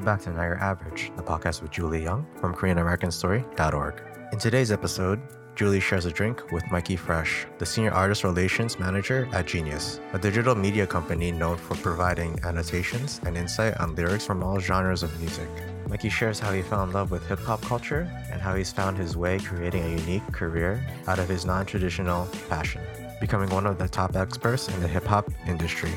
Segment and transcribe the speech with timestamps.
[0.00, 4.02] Welcome back to Your Average, the podcast with Julie Young from KoreanAmericanStory.org.
[4.32, 5.20] In today's episode,
[5.54, 10.18] Julie shares a drink with Mikey Fresh, the Senior Artist Relations Manager at Genius, a
[10.18, 15.20] digital media company known for providing annotations and insight on lyrics from all genres of
[15.20, 15.50] music.
[15.86, 18.96] Mikey shares how he fell in love with hip hop culture and how he's found
[18.96, 22.80] his way creating a unique career out of his non traditional passion,
[23.20, 25.92] becoming one of the top experts in the hip hop industry.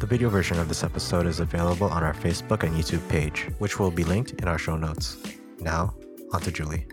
[0.00, 3.78] The video version of this episode is available on our Facebook and YouTube page, which
[3.78, 5.18] will be linked in our show notes.
[5.58, 5.94] Now,
[6.32, 6.86] on to Julie.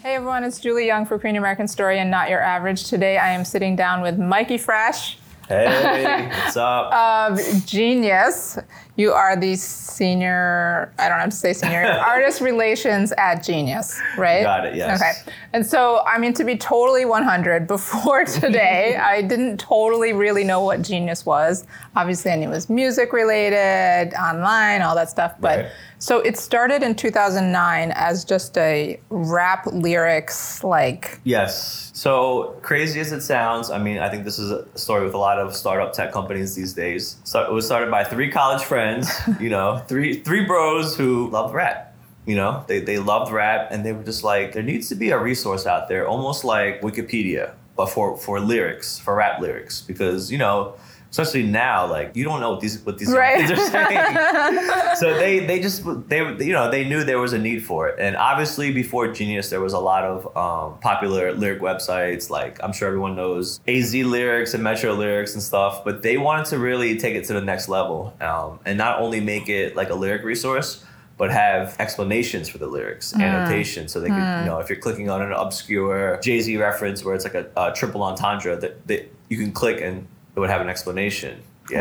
[0.00, 2.88] Hey everyone, it's Julie Young for Korean American Story and Not Your Average.
[2.88, 6.92] Today I am sitting down with Mikey Fresh Hey, what's up?
[6.92, 8.58] of Genius.
[8.96, 14.42] You are the senior, I don't have to say senior, artist relations at Genius, right?
[14.42, 15.00] Got it, yes.
[15.00, 15.34] Okay.
[15.52, 20.60] And so, I mean, to be totally 100, before today, I didn't totally really know
[20.64, 21.66] what Genius was.
[21.94, 25.34] Obviously, I knew it was music related, online, all that stuff.
[25.40, 25.68] But Right.
[25.98, 31.90] So it started in 2009 as just a rap lyrics, like, yes.
[31.94, 35.18] So crazy as it sounds, I mean, I think this is a story with a
[35.18, 37.16] lot of startup tech companies these days.
[37.24, 41.54] So it was started by three college friends, you know, three three bros who loved
[41.54, 41.94] rap.
[42.26, 45.10] You know, they they loved rap, and they were just like, there needs to be
[45.10, 50.30] a resource out there, almost like Wikipedia, but for for lyrics, for rap lyrics, because
[50.30, 50.74] you know.
[51.10, 53.46] Especially now, like you don't know what these what these Right.
[53.46, 54.96] kids are saying.
[54.96, 57.98] so they they just they you know they knew there was a need for it
[57.98, 62.72] and obviously before genius there was a lot of um, popular lyric websites like i'm
[62.72, 66.96] sure everyone knows az lyrics and metro lyrics and stuff but they wanted to really
[66.98, 70.22] take it to the next level um, and not only make it like a lyric
[70.24, 70.84] resource
[71.18, 75.08] but have explanations for the lyrics, annotations, so they could, you know, if you're clicking
[75.08, 79.10] on an obscure Jay Z reference where it's like a, a triple entendre, that, that
[79.30, 80.06] you can click and
[80.36, 81.42] it would have an explanation.
[81.70, 81.80] Yeah.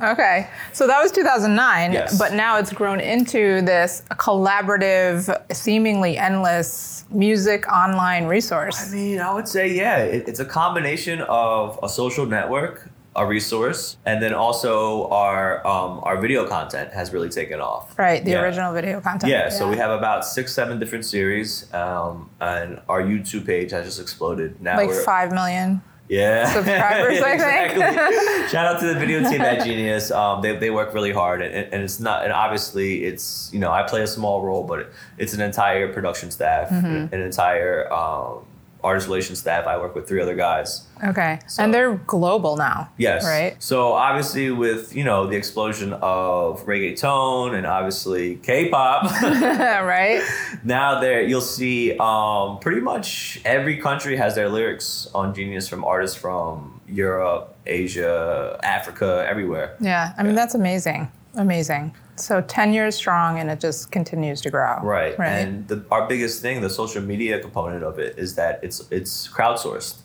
[0.00, 0.12] Wow.
[0.12, 0.48] Okay.
[0.72, 2.18] So that was 2009, Yes.
[2.18, 8.88] but now it's grown into this collaborative, seemingly endless music online resource.
[8.90, 13.26] I mean, I would say, yeah, it, it's a combination of a social network, a
[13.26, 17.98] resource, and then also our um, our video content has really taken off.
[17.98, 18.42] Right, the Yeah.
[18.42, 19.30] original video content.
[19.30, 23.84] Yeah, so we have about six, seven different series, um, and our YouTube page has
[23.86, 24.60] just exploded.
[24.62, 25.82] Now like 5 million.
[26.08, 27.72] Yeah subscribers, I think.
[27.72, 28.48] Exactly.
[28.48, 30.10] Shout out to the video team at Genius.
[30.10, 32.24] Um, they, they work really hard, and, and it's not.
[32.24, 36.30] And obviously, it's you know I play a small role, but it's an entire production
[36.30, 37.14] staff, Mm-hmm.
[37.14, 38.44] an entire um,
[38.86, 39.66] artist relations staff.
[39.66, 40.86] I work with three other guys.
[41.04, 41.40] Okay.
[41.46, 42.88] So- and they're global now.
[42.96, 43.24] Yes.
[43.24, 43.54] Right?
[43.62, 50.22] So obviously, with you know the explosion of reggaeton and obviously K-pop, right?
[50.64, 55.84] now there you'll see um, pretty much every country has their lyrics on Genius from
[55.84, 59.76] artists from Europe, Asia, Africa, everywhere.
[59.80, 60.12] Yeah.
[60.16, 61.10] I mean, that's amazing.
[61.34, 61.94] Amazing.
[62.16, 64.80] So 10 years strong and it just continues to grow.
[64.82, 65.18] Right.
[65.18, 65.28] Right.
[65.28, 69.28] And the, our biggest thing, the social media component of it, is that it's it's
[69.28, 69.96] crowdsourced.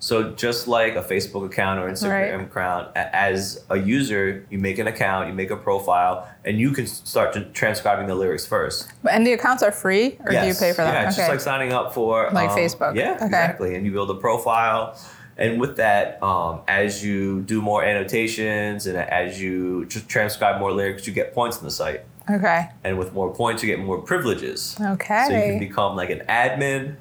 [0.00, 2.40] So just like a Facebook account or Instagram Right.
[2.50, 6.88] account, as a user, you make an account, you make a profile, and you can
[6.88, 8.88] start transcribing the lyrics first.
[9.08, 10.92] and the accounts are free or do you pay for them?
[10.92, 12.96] Yeah, it's just like signing up for Like um, Facebook.
[12.96, 13.26] Yeah, Okay.
[13.26, 13.76] exactly.
[13.76, 14.98] And you build a profile,
[15.36, 20.72] and with that, um, as you do more annotations and as you tr- transcribe more
[20.72, 22.02] lyrics, you get points on the site.
[22.30, 22.70] okay.
[22.84, 24.76] And with more points, you get more privileges.
[24.80, 25.24] Okay.
[25.28, 26.96] So you can become like an admin.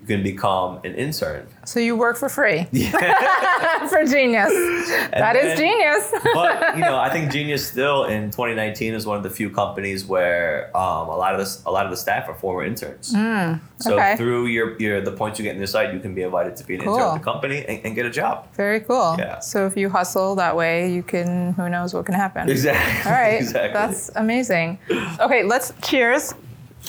[0.00, 1.46] You can become an intern.
[1.64, 2.64] So you work for free
[3.90, 4.52] for Genius.
[5.10, 6.12] That is then- genius.
[6.34, 10.06] but you know, I think Genius still in 2019 is one of the few companies
[10.06, 13.08] where um, a lot of the a lot of the staff are former interns.
[13.08, 14.16] so Mm, okay.
[14.16, 16.64] through your your the points you get in your site, you can be invited to
[16.64, 18.46] be an intern at the company and, and get a job.
[18.54, 19.16] Very cool.
[19.18, 19.40] Yeah.
[19.40, 22.48] So if you hustle that way, you can, who knows what can happen.
[22.48, 23.10] Exactly.
[23.12, 23.40] All right.
[23.40, 23.72] Exactly.
[23.72, 24.78] That's amazing.
[25.20, 26.32] Okay, let's cheers.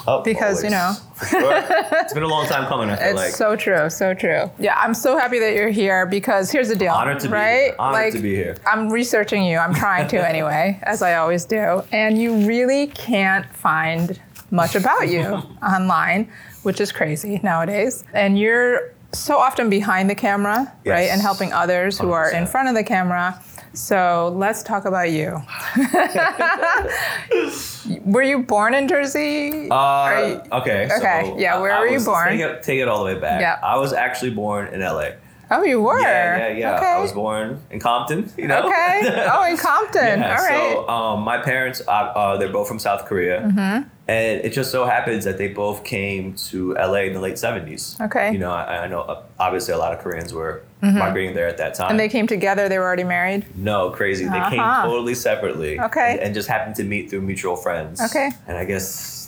[0.08, 0.94] Oh, because, you know.
[1.30, 1.64] Sure.
[1.68, 2.90] it's been a long time coming.
[2.90, 3.32] I feel It's like.
[3.34, 4.50] so true, so true.
[4.60, 6.94] Yeah, I'm so happy that you're here because here's the deal.
[6.94, 7.64] Honored to be right?
[7.66, 7.76] here.
[7.80, 8.58] Honored to be here.
[8.66, 9.58] I'm researching you.
[9.58, 11.84] I'm trying to anyway, as I always do.
[11.92, 14.20] And you really can't find
[14.52, 15.24] much about you
[15.64, 16.32] online,
[16.64, 18.04] which is crazy nowadays.
[18.14, 21.10] And you're so often behind the camera, right?
[21.10, 23.42] And helping others who are in front of the camera.
[23.74, 25.42] So let's talk about you.
[28.06, 29.70] were you born in Jersey?
[29.70, 30.88] Uh, you- okay.
[30.90, 32.30] so Okay, yeah, where I were you born?
[32.30, 33.42] Take it, take it all the way back.
[33.42, 33.60] Yeah.
[33.64, 35.12] I was actually born in LA.
[35.52, 36.00] Oh, you were.
[36.00, 36.76] Yeah, yeah, yeah.
[36.78, 36.86] Okay.
[36.86, 38.32] I was born in Compton.
[38.38, 38.68] You know.
[38.68, 39.26] Okay.
[39.32, 40.20] Oh, in Compton.
[40.20, 40.74] Yeah, All right.
[40.74, 43.88] So um, my parents, uh, uh, they're both from South Korea, Mm-hmm.
[44.08, 47.98] and it just so happens that they both came to LA in the late seventies.
[48.02, 48.32] Okay.
[48.32, 51.58] You know, I, I know uh, obviously a lot of Koreans were migrating there at
[51.58, 51.86] that time.
[51.86, 51.92] Mm-hmm.
[51.92, 52.70] and they came together.
[52.70, 53.46] They were already married.
[53.58, 54.26] no, crazy.
[54.26, 54.86] They came Uh-huh.
[54.86, 55.80] totally separately.
[55.80, 56.12] Okay.
[56.14, 58.00] And, and just happened to meet through mutual friends.
[58.02, 58.30] Okay.
[58.48, 59.19] And I guess,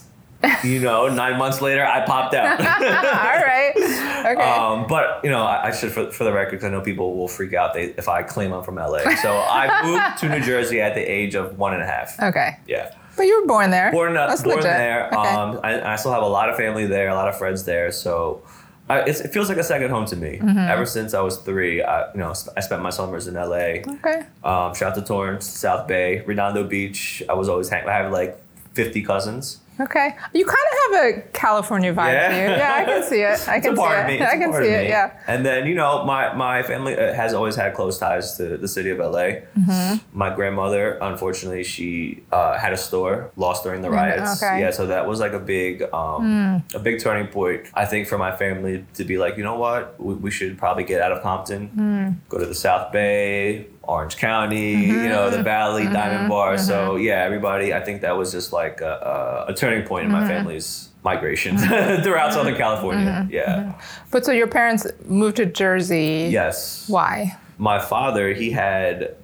[0.63, 2.59] you know, nine months later, I popped out.
[2.59, 3.73] All right.
[3.75, 4.41] Okay.
[4.41, 7.15] Um, but you know, I, I should, for, for the record, 'cause I know people
[7.17, 9.15] will freak out they, if I claim I'm from LA.
[9.15, 12.19] So I moved to New Jersey at the age of one and a half.
[12.21, 12.57] okay.
[12.67, 13.91] Yeah, But you were born there.
[13.91, 14.71] born, uh, That's born legit.
[14.71, 15.07] there.
[15.07, 15.15] Okay.
[15.17, 17.91] Um, I, I still have a lot of family there, a lot of friends there.
[17.91, 18.43] So
[18.89, 20.37] I, it's, it feels like a second home to me.
[20.41, 20.57] Mm-hmm.
[20.57, 23.81] Ever since I was three, I, you know, I spent my summers in LA.
[23.95, 24.25] okay.
[24.43, 27.23] Um, shout out to Torrance, South Bay, Redondo Beach.
[27.29, 28.37] I was always hang- I have like
[28.73, 29.60] 50 cousins.
[29.79, 30.15] Okay.
[30.33, 32.27] You kind of have a California vibe Yeah.
[32.29, 32.41] to you.
[32.57, 33.47] Yeah, I can see it.
[33.55, 34.15] I can see me.
[34.15, 34.21] it.
[34.21, 34.89] I can see it.
[34.89, 35.11] Yeah.
[35.27, 38.67] And then you know, my my family uh, has always had close ties to the
[38.67, 39.41] city of LA.
[39.57, 39.95] Mm-hmm.
[40.17, 44.43] My grandmother, unfortunately, she uh, had a store lost during the riots.
[44.43, 44.59] okay.
[44.59, 47.65] Yeah, so that was like a big um, a big turning point.
[47.73, 50.83] I think for my family to be like, you know what, we, we should probably
[50.83, 52.09] get out of Compton, Hmm.
[52.29, 53.67] go to the South Bay.
[53.83, 55.03] Orange County, Mm-hmm.
[55.03, 55.93] you know, the Valley, mm-hmm.
[55.93, 56.57] Diamond Bar.
[56.57, 57.03] So mm-hmm.
[57.03, 57.73] yeah, everybody.
[57.73, 60.27] I think that was just like a, a, a turning point in my Mm-hmm.
[60.29, 62.03] family's migration mm-hmm.
[62.03, 63.09] throughout Southern California.
[63.23, 63.31] Mm-hmm.
[63.31, 63.73] Yeah.
[64.11, 66.29] But so your parents moved to Jersey.
[66.31, 66.85] Yes.
[66.87, 67.37] Why?
[67.57, 69.15] My father, he had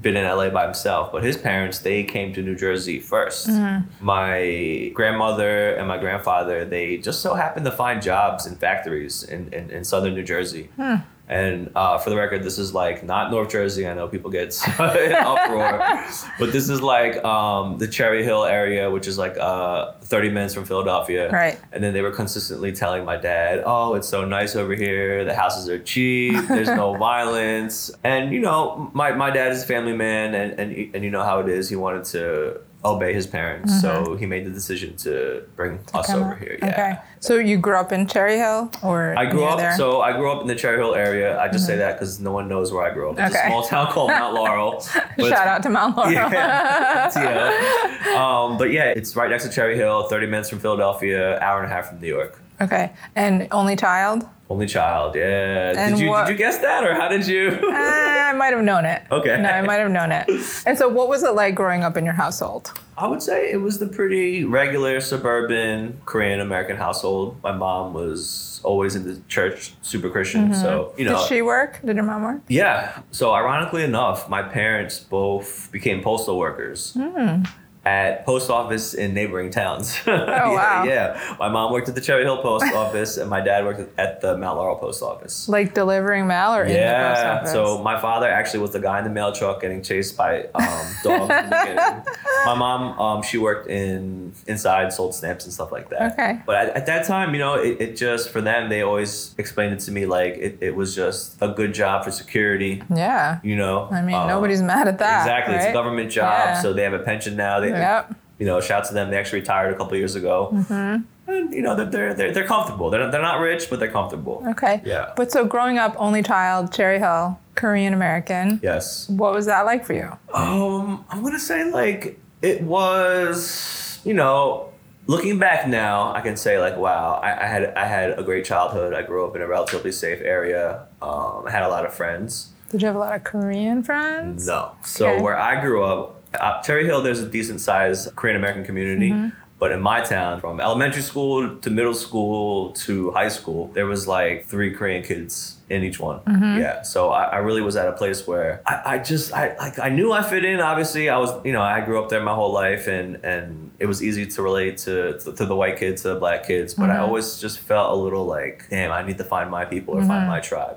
[0.00, 4.90] been in LA by himself, but his parents, they came to New Jersey 1st My
[4.94, 9.70] grandmother and my grandfather, they just so happened to find jobs in factories in, in,
[9.70, 10.68] in southern New Jersey.
[10.76, 10.96] Hmm.
[11.28, 13.86] And uh, for the record, this is like not North Jersey.
[13.86, 16.04] I know people get in uproar,
[16.38, 20.54] but this is like um, the Cherry Hill area, which is like uh, 30 minutes
[20.54, 21.30] from Philadelphia.
[21.30, 21.58] Right.
[21.72, 25.24] And then they were consistently telling my dad, "Oh, it's so nice over here.
[25.24, 26.46] The houses are cheap.
[26.46, 30.94] There's no violence." And you know, my, my dad is a family man, and, and
[30.94, 31.68] and you know how it is.
[31.68, 36.32] He wanted to obey his parents, so he made the decision to bring us over
[36.32, 36.38] on.
[36.38, 36.58] here.
[36.62, 36.68] Yeah.
[36.70, 36.94] Okay.
[37.20, 39.70] So you grew up in Cherry Hill, or I grew up, there?
[39.70, 39.78] Mm-hmm.
[39.78, 41.38] so I grew up in the Cherry Hill area.
[41.40, 43.18] I just say that because no one knows where I grew up.
[43.18, 43.46] It's Okay.
[43.46, 44.80] a small town called Mount Laurel.
[45.18, 46.12] Shout out to Mount Laurel.
[46.12, 47.10] Yeah.
[47.16, 48.16] yeah.
[48.16, 51.70] Um, but yeah, it's right next to Cherry Hill, 30 minutes from Philadelphia, hour and
[51.70, 52.40] a half from New York.
[52.60, 52.92] Okay.
[53.14, 54.26] And only child?
[54.48, 55.74] Only child, yeah.
[55.76, 57.48] And did you what- did you guess that or how did you?
[57.50, 59.02] Uh, I might have known it.
[59.10, 59.40] Okay.
[59.40, 60.26] No, I might have known it.
[60.66, 62.72] And so, what was it like growing up in your household?
[62.98, 67.36] I would say it was the pretty regular suburban Korean American household.
[67.42, 70.54] My mom was always in the church, super Christian.
[70.54, 71.20] So you know, Mm-hmm.
[71.22, 71.80] Did she work?
[71.84, 72.40] Did your mom work?
[72.48, 72.98] Yeah.
[73.10, 76.92] So ironically enough, my parents both became postal workers.
[76.94, 77.42] Hmm.
[77.86, 79.96] At post office in neighboring towns.
[80.06, 80.82] Oh wow.
[80.84, 81.36] Yeah.
[81.38, 84.36] My mom worked at the Cherry Hill post office, and my dad worked at the
[84.36, 85.48] Mount Laurel post office.
[85.48, 87.44] Like delivering mail or in the post Yeah.
[87.44, 90.86] So my father actually was the guy in the mail truck getting chased by um,
[91.04, 91.28] dogs.
[92.46, 96.12] My mom, um, she worked in inside, sold stamps and stuff like that.
[96.12, 96.40] Okay.
[96.46, 99.74] But at, at that time, you know, it, it just for them, they always explained
[99.74, 102.82] it to me like it, it was just a good job for security.
[102.94, 103.40] yeah.
[103.42, 105.22] You know, I mean, Um, nobody's mad at that.
[105.22, 106.62] Exactly, it's a government job, Yeah.
[106.62, 107.60] so they have a pension now.
[107.60, 108.14] They, Yep.
[108.38, 109.10] you know, shout to them.
[109.10, 111.30] They actually retired a couple years ago, Mm-hmm.
[111.32, 112.90] and you know, they're they're they're, they're comfortable.
[112.90, 114.44] They're not, they're not rich, but they're comfortable.
[114.48, 114.80] Okay.
[114.84, 115.12] Yeah.
[115.16, 118.60] But so growing up, only child, Cherry Hill, Korean American.
[118.62, 119.08] Yes.
[119.08, 120.10] What was that like for you?
[120.34, 124.70] Um, I'm gonna say like it was, you know,
[125.06, 128.44] looking back now, I can say like, wow, I, I had I had a great
[128.44, 128.92] childhood.
[128.94, 130.86] I grew up in a relatively safe area.
[131.02, 132.50] Um, I had a lot of friends.
[132.70, 134.46] Did you have a lot of Korean friends?
[134.46, 134.72] No.
[134.84, 135.22] So Okay.
[135.22, 139.10] where I grew up, uh, Cherry Hill, there's a decent sized Korean American community.
[139.10, 139.28] Mm-hmm.
[139.58, 144.06] But in my town, from elementary school to middle school to high school, there was
[144.06, 146.20] like three Korean kids in each one.
[146.20, 146.58] Mm-hmm.
[146.60, 146.82] Yeah.
[146.82, 149.88] So I, I really was at a place where I, I just I like I
[149.88, 150.60] knew I fit in.
[150.60, 153.86] Obviously, I was you know I grew up there my whole life, and and it
[153.86, 156.74] was easy to relate to to, to the white kids, to the black kids.
[156.74, 156.92] But Mm-hmm.
[156.92, 160.00] I always just felt a little like, damn, I need to find my people or
[160.00, 160.08] Mm-hmm.
[160.08, 160.76] find my tribe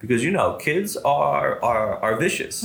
[0.00, 2.64] because you know kids are are are vicious.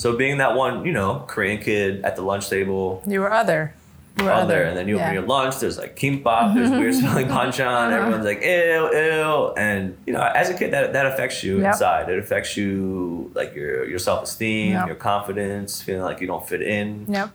[0.00, 0.12] Mm-hmm.
[0.12, 3.74] So being that one, you know, Korean kid at the lunch table, You were other.
[4.18, 5.04] You were other, and then you yeah.
[5.04, 5.60] open your lunch.
[5.60, 6.54] There's like kimbap.
[6.54, 7.92] There's weird smelling banchan.
[7.92, 11.72] Everyone's like ew, ew, and you know, as a kid, that that affects you Yep.
[11.72, 12.08] inside.
[12.10, 14.86] It affects you like your your self esteem, Yep.
[14.88, 17.06] your confidence, feeling like you don't fit in.
[17.08, 17.30] Yep.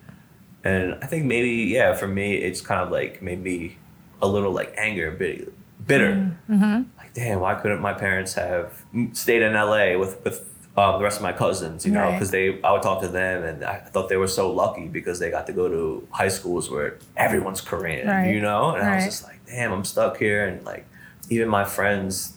[0.63, 3.77] And I think maybe yeah, for me, it's kind of like made me
[4.21, 5.51] a little like anger, bitter,
[5.87, 6.35] bitter.
[6.49, 6.83] Mm-hmm.
[6.97, 10.43] Like damn, why couldn't my parents have stayed in LA with with
[10.77, 11.85] um, the rest of my cousins?
[11.85, 12.13] You know, Right.
[12.13, 15.19] because they I would talk to them, and I thought they were so lucky because
[15.19, 18.07] they got to go to high schools where everyone's Korean.
[18.07, 18.33] Right.
[18.33, 20.85] You know, and I was just like, damn, I'm stuck here, and like
[21.29, 22.33] even my friends.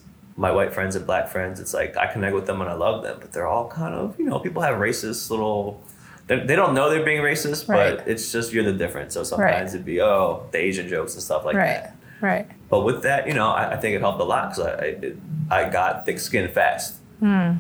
[0.49, 3.02] my white friends and black friends, it's like I connect with them and I love
[3.02, 5.83] them, but they're all kind of, you know, people have racist little.
[6.28, 7.97] They they don't know they're being racist, Right.
[7.99, 9.14] but it's just you're the difference.
[9.14, 11.83] So sometimes it'd be oh the Asian jokes and stuff like right.
[11.83, 11.97] that.
[12.21, 12.47] Right.
[12.71, 14.75] But with that, you know, I, I think it helped a lot because I
[15.50, 17.54] I, I got thick skin fast, Hmm.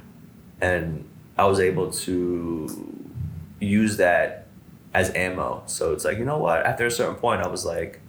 [0.60, 2.94] And I was able to
[3.60, 4.46] use that
[4.94, 5.62] as ammo.
[5.66, 6.64] So it's like you know what?
[6.64, 8.00] After a certain point, I was like,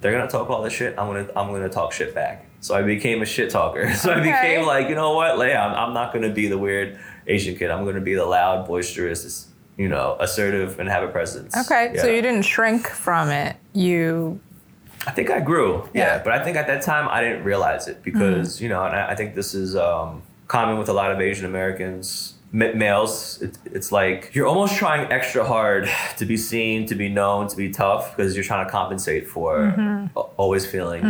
[0.00, 0.98] they're gonna talk all this shit.
[0.98, 2.46] I'm gonna I'm gonna talk shit back.
[2.60, 3.92] So I became a shit talker.
[3.94, 5.38] So I became like, you know what?
[5.38, 7.70] Like, I'm, I'm not gonna be the weird Asian kid.
[7.70, 11.56] I'm gonna be the loud, boisterous, you know, assertive, and have a presence.
[11.56, 11.94] Okay.
[11.98, 13.56] So you didn't shrink from it.
[13.72, 14.40] You.
[15.06, 15.88] I think I grew.
[15.92, 16.00] Yeah.
[16.00, 16.14] Yeah.
[16.14, 16.24] Mm-hmm.
[16.24, 19.10] But I think at that time I didn't realize it because, you know, and I,
[19.10, 20.22] I think this is um,
[20.54, 23.42] common with a lot of Asian Americans, ma- males.
[23.42, 27.56] It, it's like you're almost trying extra hard to be seen, to be known, to
[27.56, 30.18] be tough because you're trying to compensate for Mm-hmm.
[30.36, 31.02] always feeling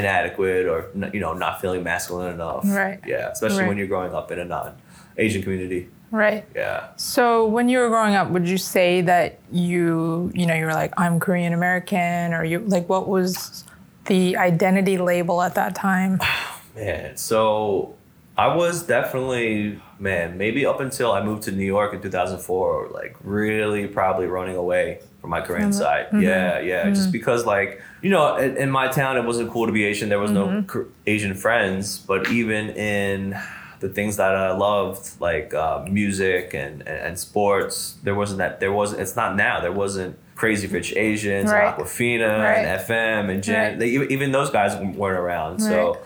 [0.00, 0.78] inadequate or,
[1.12, 2.64] you know, not feeling masculine enough.
[2.64, 2.98] Right.
[3.06, 3.28] Yeah.
[3.30, 3.68] Especially Right.
[3.68, 4.72] when you're growing up in a non
[5.18, 5.88] Asian community.
[6.10, 6.44] Right.
[6.54, 6.88] Yeah.
[6.96, 10.72] So when you were growing up, would you say that you, you know, you were
[10.84, 13.64] like, I'm Korean American, or you like, what was
[14.06, 16.18] the identity label at that time?
[16.76, 17.95] Man, so
[18.38, 23.16] I was definitely man, maybe up until I moved to New York in 2004, like
[23.22, 26.06] really probably running away from my Korean side.
[26.06, 26.20] Mm-hmm.
[26.20, 27.12] Yeah, yeah, just mm-hmm.
[27.12, 30.08] because like you know, in, in my town it wasn't cool to be Asian.
[30.08, 30.90] There was no mm-hmm.
[31.06, 33.38] Asian friends, but even in
[33.80, 38.60] the things that I loved, like uh, music and, and and sports, there wasn't that.
[38.60, 39.00] There wasn't.
[39.02, 39.60] It's not now.
[39.60, 40.18] There wasn't.
[40.36, 41.74] Crazy Rich Asians, Right.
[41.74, 42.58] Awkwafina, Right.
[42.58, 43.54] and FM, and Jin.
[43.54, 43.78] Right.
[43.78, 45.60] They, even even those guys weren't around.
[45.60, 45.98] So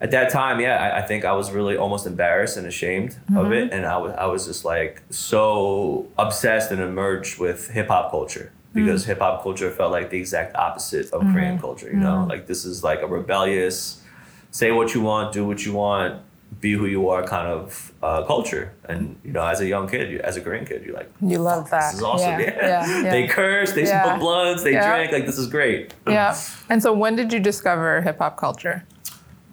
[0.00, 3.50] at that time, yeah, I, I think I was really almost embarrassed and ashamed of
[3.52, 3.74] it, mm-hmm.
[3.74, 8.52] and I was I was just like so obsessed and emerged with hip hop culture
[8.74, 9.06] because mm.
[9.06, 11.60] hip hop culture felt like the exact opposite of Korean mm-hmm.
[11.60, 11.88] culture.
[11.88, 12.30] You know, mm-hmm.
[12.30, 14.02] like this is like a rebellious,
[14.50, 16.22] say what you want, do what you want,
[16.60, 18.72] be who you are kind of uh, culture.
[18.84, 21.10] And you know, as a young kid, you, as a Korean kid, you're like.
[21.20, 21.92] You love that.
[21.92, 22.28] This is awesome.
[22.28, 22.40] Yeah.
[22.40, 22.56] Yeah.
[22.66, 23.02] Yeah.
[23.02, 23.10] yeah.
[23.10, 24.04] They curse, they Yeah.
[24.04, 25.12] smoke blunts, they drink.
[25.12, 25.94] Like, this is great.
[26.06, 26.36] yeah.
[26.68, 28.84] And so when did you discover hip hop culture?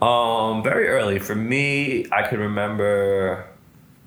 [0.03, 1.19] Um, very early.
[1.19, 3.47] For me, I can remember,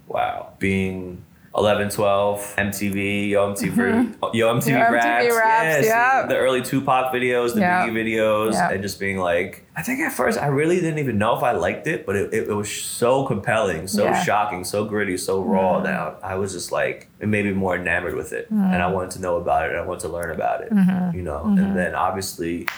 [0.06, 1.22] wow, being
[1.56, 5.34] 11, 12, MTV, Yo MTV, Yo MTV Yo MTV raps.
[5.36, 6.26] raps, yeah, yeah.
[6.26, 7.86] The early Tupac videos, the Yeah.
[7.88, 8.72] Biggie videos, Yeah.
[8.72, 11.52] and just being like, I think at first I really didn't even know if I
[11.52, 14.12] liked it, but it, it, it was so compelling, so Yeah.
[14.12, 14.24] Mm-hmm.
[14.24, 18.16] shocking, so gritty, so raw that I was just like, it made me more enamored
[18.16, 18.50] with it.
[18.50, 21.16] And I wanted to know about it, and I wanted to learn about it, Mm-hmm.
[21.16, 21.42] you know?
[21.46, 22.68] And then obviously,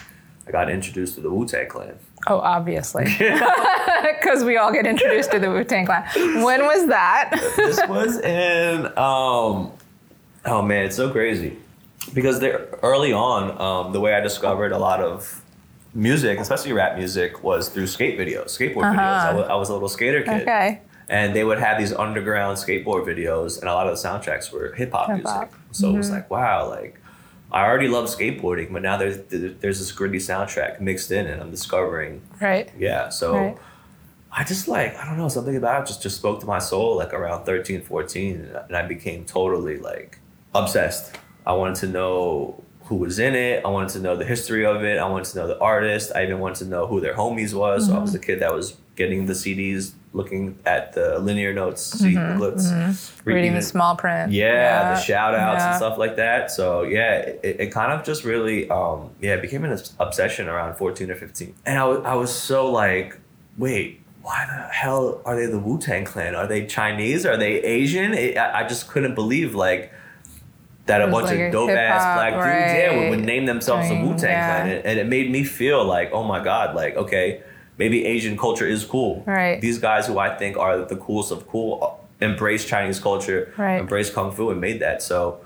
[0.48, 1.98] I got introduced to the Wu Tang Clan.
[2.26, 3.04] Oh, obviously.
[4.20, 6.04] Because we all get introduced to the Wu Tang Clan.
[6.42, 7.30] When was that?
[7.56, 9.72] this was in um
[10.44, 11.56] oh man it's so crazy
[12.14, 15.42] because there early on um, the way i discovered a lot of
[15.94, 19.72] music especially rap music was through skate videos skateboard videos I wa- I was a
[19.72, 20.80] little skater kid okay.
[21.08, 24.72] and they would have these underground skateboard videos and a lot of the soundtracks were
[24.74, 25.50] hip-hop Hip-hop.
[25.50, 25.54] Mm-hmm.
[25.56, 27.00] music so it was like wow like
[27.52, 29.18] i already love skateboarding but now there's
[29.60, 32.70] there's this gritty soundtrack mixed in and i'm discovering Right.
[32.78, 33.58] yeah so Right.
[34.30, 36.96] I just like I don't know something about it just just spoke to my soul
[36.98, 40.18] like around 13 14 and I became totally like
[40.54, 41.16] obsessed.
[41.46, 43.64] I wanted to know who was in it.
[43.64, 44.98] I wanted to know the history of it.
[44.98, 46.12] I wanted to know the artist.
[46.14, 47.86] I even wanted to know who their homies was.
[47.86, 48.02] So I Mm-hmm.
[48.02, 52.20] was the kid that was getting the CDs, looking at the liner notes, see the
[52.20, 53.30] glitz, read Mm-hmm.
[53.30, 54.32] Reading the small print.
[54.32, 55.68] yeah, the shout outs yeah.
[55.68, 56.50] and stuff like that.
[56.50, 60.74] So yeah, it, it kind of just really, um, yeah, it became an obsession around
[60.76, 61.54] 14 or 15.
[61.66, 63.18] And I was, I was so like,
[63.56, 66.34] wait, why the hell are they the Wu Tang Clan?
[66.34, 67.24] Are they Chinese?
[67.26, 68.14] Are they Asian?
[68.14, 69.92] It, I, I just couldn't believe like
[70.86, 73.94] that a bunch like of dope ass black dudes, yeah, would, would name themselves the
[73.94, 74.62] thing, Wu Tang yeah.
[74.62, 74.70] Clan.
[74.70, 77.42] And, and it made me feel like, oh my God, like, okay,
[77.78, 79.22] maybe Asian culture is cool.
[79.26, 79.60] Right.
[79.60, 83.78] These guys who I think are the coolest of cool embrace Chinese culture, Right.
[83.80, 85.02] embrace kung fu, and made that.
[85.02, 85.38] So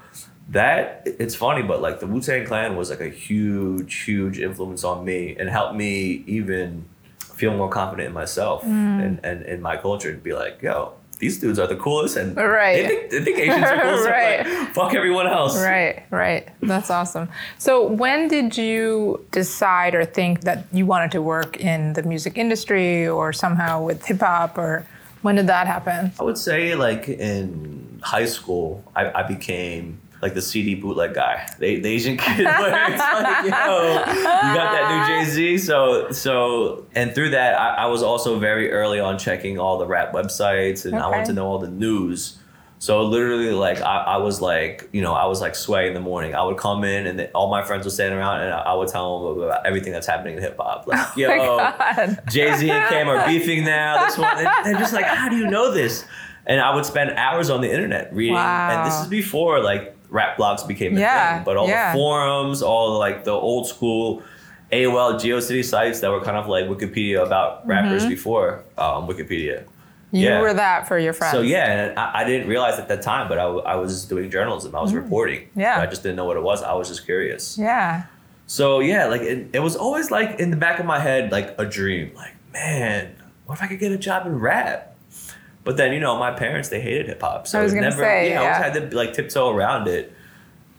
[0.48, 4.82] that it's funny, but like the Wu Tang Clan was like a huge, huge influence
[4.84, 6.84] on me and helped me even
[7.18, 9.04] feel more confident in myself Mm.
[9.04, 12.36] and, and in my culture and be like, yo, these dudes are the coolest and
[12.36, 12.82] Right.
[12.82, 13.98] they think, they think Asians are cool.
[14.02, 14.44] so Right.
[14.44, 15.56] like, fuck everyone else.
[15.56, 16.48] Right, right.
[16.60, 17.28] That's awesome.
[17.58, 22.36] So, when did you decide or think that you wanted to work in the music
[22.36, 24.84] industry or somehow with hip hop, or
[25.22, 26.10] when did that happen?
[26.18, 31.46] I would say like in high school, I, I became like the CD bootleg guy,
[31.58, 35.58] the, the Asian kid where it's like, yo, you got that new Jay Z.
[35.58, 39.86] So so and through that, I, I was also very early on checking all the
[39.86, 42.38] rap websites, and I wanted to know all the news.
[42.78, 46.00] So literally, like I, I was like, you know, I was like sweaty in the
[46.00, 46.34] morning.
[46.34, 48.88] I would come in and all my friends would stand around, and I, I would
[48.88, 50.84] tell them about everything that's happening in hip hop.
[50.86, 54.04] Oh like, Oh yo, Jay Z and Cam are beefing now.
[54.06, 56.04] This one, and they're just like, how do you know this?
[56.44, 58.70] And I would spend hours on the internet reading, Wow.
[58.70, 61.44] and this is before like rap blogs became a Yeah, thing.
[61.44, 61.92] But all yeah.
[61.92, 64.22] the forums, all like the old school
[64.70, 69.64] AOL GeoCity sites that were kind of like Wikipedia about rappers before um, Wikipedia.
[70.12, 70.40] You Yeah.
[70.42, 71.32] were that for your friends.
[71.32, 74.04] So yeah, and I, I didn't realize at that time, but I, w- I was
[74.04, 74.74] doing journalism.
[74.76, 75.40] I was reporting.
[75.40, 75.62] Mm.
[75.62, 75.80] Yeah.
[75.80, 76.62] I just didn't know what it was.
[76.62, 77.56] I was just curious.
[77.58, 78.04] Yeah.
[78.46, 81.54] So yeah, like it, it was always like in the back of my head, like
[81.58, 82.12] a dream.
[82.14, 83.14] Like man,
[83.46, 84.91] what if I could get a job in rap?
[85.64, 88.02] But then you know, my parents they hated hip hop, so I was gonna never.
[88.02, 88.54] say, yeah, I yeah.
[88.56, 90.12] always had to like tiptoe around it.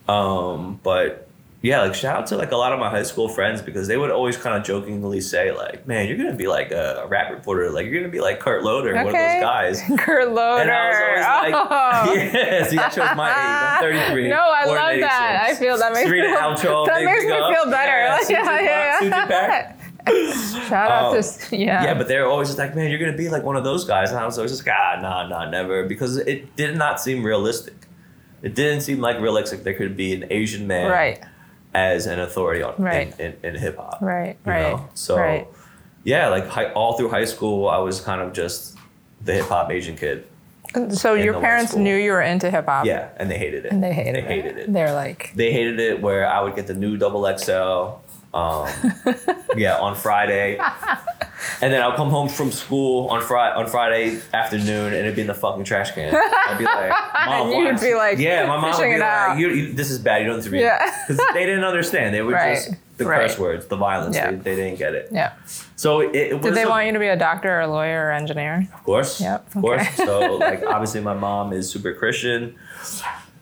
[0.08, 1.26] Um, but
[1.62, 3.96] yeah, like shout out to like a lot of my high school friends because they
[3.96, 7.30] would always kind of jokingly say like, "Man, you're gonna be like a, a rap
[7.32, 7.70] reporter.
[7.70, 10.60] Like you're gonna be like Kurt Loder, one of those guys." Kurt Loder.
[10.60, 12.68] And I was always like, Oh.
[12.68, 13.36] see, that shows my age.
[13.38, 14.28] I'm 33.
[14.28, 15.46] No, I love that.
[15.48, 17.54] I feel that makes Serena me feel, Alcho, that makes me up.
[17.54, 17.98] feel better.
[18.30, 19.76] Yeah, yeah, yeah, yeah.
[20.68, 21.20] Shout out Oh.
[21.22, 21.84] to yeah.
[21.84, 24.10] Yeah, but they're always just like, man, you're gonna be like one of those guys,
[24.10, 27.24] and I was always just like, ah, nah, nah, never, because it did not seem
[27.24, 27.74] realistic.
[28.42, 31.22] It didn't seem like realistic there could be an Asian man right,
[31.72, 33.18] as an authority on Right.
[33.18, 33.98] in, in, in hip hop.
[34.02, 34.72] right, right.
[34.76, 34.88] know?
[34.94, 35.48] So right.
[36.04, 38.76] yeah, like hi, all through high school, I was kind of just
[39.22, 40.26] the hip hop Asian kid.
[40.90, 42.84] So your parents knew you were into hip hop.
[42.84, 43.70] Yeah, and they hated it.
[43.72, 44.24] And they hated they it.
[44.44, 44.72] hated it.
[44.72, 48.02] They're like, They hated it where I would get the new double XL.
[48.34, 48.68] Um,
[49.56, 50.58] yeah, on Friday,
[51.60, 55.20] and then I'll come home from school on Friday on Friday afternoon, and it'd be
[55.20, 56.12] in the fucking trash can.
[56.14, 56.90] I'd be like,
[57.26, 60.22] Mom, you'd be like, yeah, my mom would be like, you, you, this is bad.
[60.22, 60.62] You don't need to read.
[60.62, 61.04] Yeah.
[61.06, 62.12] because they didn't understand.
[62.14, 63.28] They were Right, just the right.
[63.28, 64.16] curse words, the violence.
[64.16, 64.32] Yeah.
[64.32, 65.08] They, they didn't get it.
[65.12, 65.34] yeah.
[65.76, 66.42] So it, it was.
[66.42, 68.68] Did they a- want you to be a doctor or a lawyer or engineer?
[68.74, 69.20] Of course.
[69.20, 69.88] Yep, Of course.
[69.96, 72.56] So like obviously my mom is super Christian,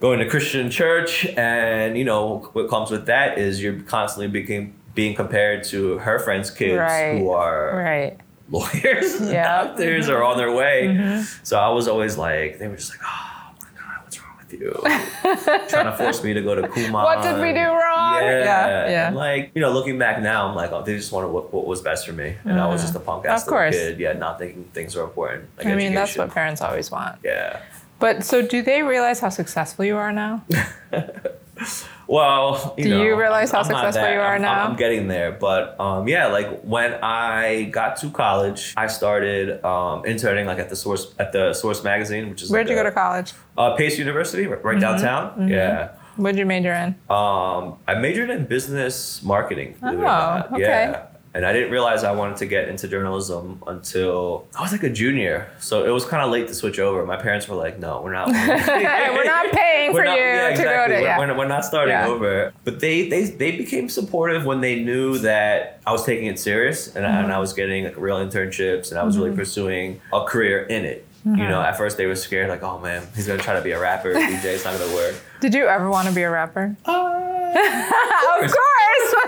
[0.00, 4.74] going to Christian church, and you know what comes with that is you're constantly being
[4.94, 7.18] being compared to her friends' kids Right.
[7.18, 8.16] who are Right.
[8.50, 9.64] lawyers, and Yeah.
[9.64, 10.88] doctors, or on their way.
[10.88, 11.22] Mm-hmm.
[11.42, 14.52] So I was always like, they were just like, oh my god, what's wrong with
[14.52, 14.72] you?
[15.68, 16.92] Trying to force me to go to Kumon.
[16.92, 18.16] What did we do wrong?
[18.22, 19.06] Yeah, Yeah, yeah.
[19.08, 21.66] And like you know, looking back now, I'm like, oh, they just wanted what, what
[21.66, 23.48] was best for me, and I was just a punk ass Mm-hmm.
[23.48, 23.74] Of course.
[23.74, 25.44] little kid, yeah, not thinking things were important.
[25.56, 27.16] Like I mean, that's what parents always want.
[27.24, 27.60] Yeah.
[27.98, 30.42] But so do they realize how successful you are now?
[32.12, 34.66] Well, you Do know, you realize how I'm successful you are I'm, now?
[34.66, 40.04] I'm, getting there, but um, yeah, like when I got to college, I started um,
[40.04, 42.82] interning like at the source at the Source magazine, which is Where'd like you go
[42.82, 43.32] to college?
[43.56, 45.48] Uh, Pace University, right, right downtown.
[45.48, 45.92] Yeah.
[46.16, 46.88] What'd you major in?
[47.08, 49.76] Um, I majored in business marketing.
[49.80, 50.60] Believe it or Oh, okay.
[50.60, 51.06] Yeah.
[51.34, 54.90] And I didn't realize I wanted to get into journalism until I was like a
[54.90, 55.48] junior.
[55.60, 57.06] So it was kind of late to switch over.
[57.06, 58.28] My parents were like, "No, we're not.
[58.28, 60.94] We're not paying We're for not- you yeah, to go exactly.
[60.96, 61.18] to We're, yeah.
[61.18, 62.06] we're, we're not starting Yeah.
[62.08, 62.52] over.
[62.64, 66.94] But they, they they became supportive when they knew that I was taking it serious
[66.94, 67.24] and, I, Mm-hmm.
[67.24, 70.84] and I was getting like real internships and I was really pursuing a career in
[70.84, 71.06] it.
[71.26, 71.38] Mm-hmm.
[71.38, 73.70] You know, at first they were scared, like, "Oh man, he's gonna try to be
[73.70, 74.12] a rapper.
[74.12, 76.76] DJ, it's not gonna work." Did you ever want to be a rapper?
[76.84, 78.54] Uh, of course.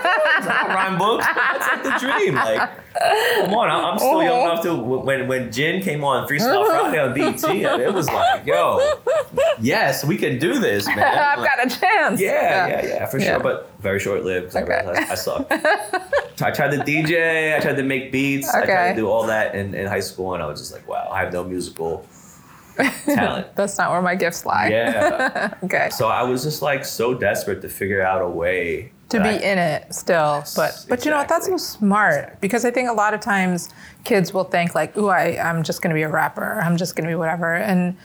[0.47, 1.25] I rhyme books.
[1.25, 2.35] That's like the dream.
[2.35, 2.69] Like,
[3.45, 7.13] come on, I'm still young enough to when when Jin came on Freestyle Friday on
[7.13, 7.43] BET,
[7.81, 8.79] it was like, yo,
[9.59, 10.99] yes, we can do this, man.
[10.99, 12.19] I've Like, got a chance.
[12.21, 13.31] yeah, yeah, yeah, for Yeah.
[13.35, 13.39] sure.
[13.39, 14.73] But very short lived because Okay.
[14.73, 15.51] I realized I sucked.
[16.41, 18.59] I tried to DJ, I tried to make beats, okay.
[18.63, 20.87] I tried to do all that in, in high school, and I was just like,
[20.87, 22.05] wow, I have no musical
[23.05, 23.55] talent.
[23.55, 24.69] That's not where my gifts lie.
[24.69, 25.53] Yeah.
[25.63, 25.89] Okay.
[25.91, 29.33] So I was just like so desperate to figure out a way to be I-
[29.33, 31.77] in it still but but you know what that's so exactly.
[31.87, 33.69] smart because i think a lot of times
[34.03, 36.95] kids will think like ooh I, i'm just going to be a rapper i'm just
[36.95, 37.95] going to be whatever and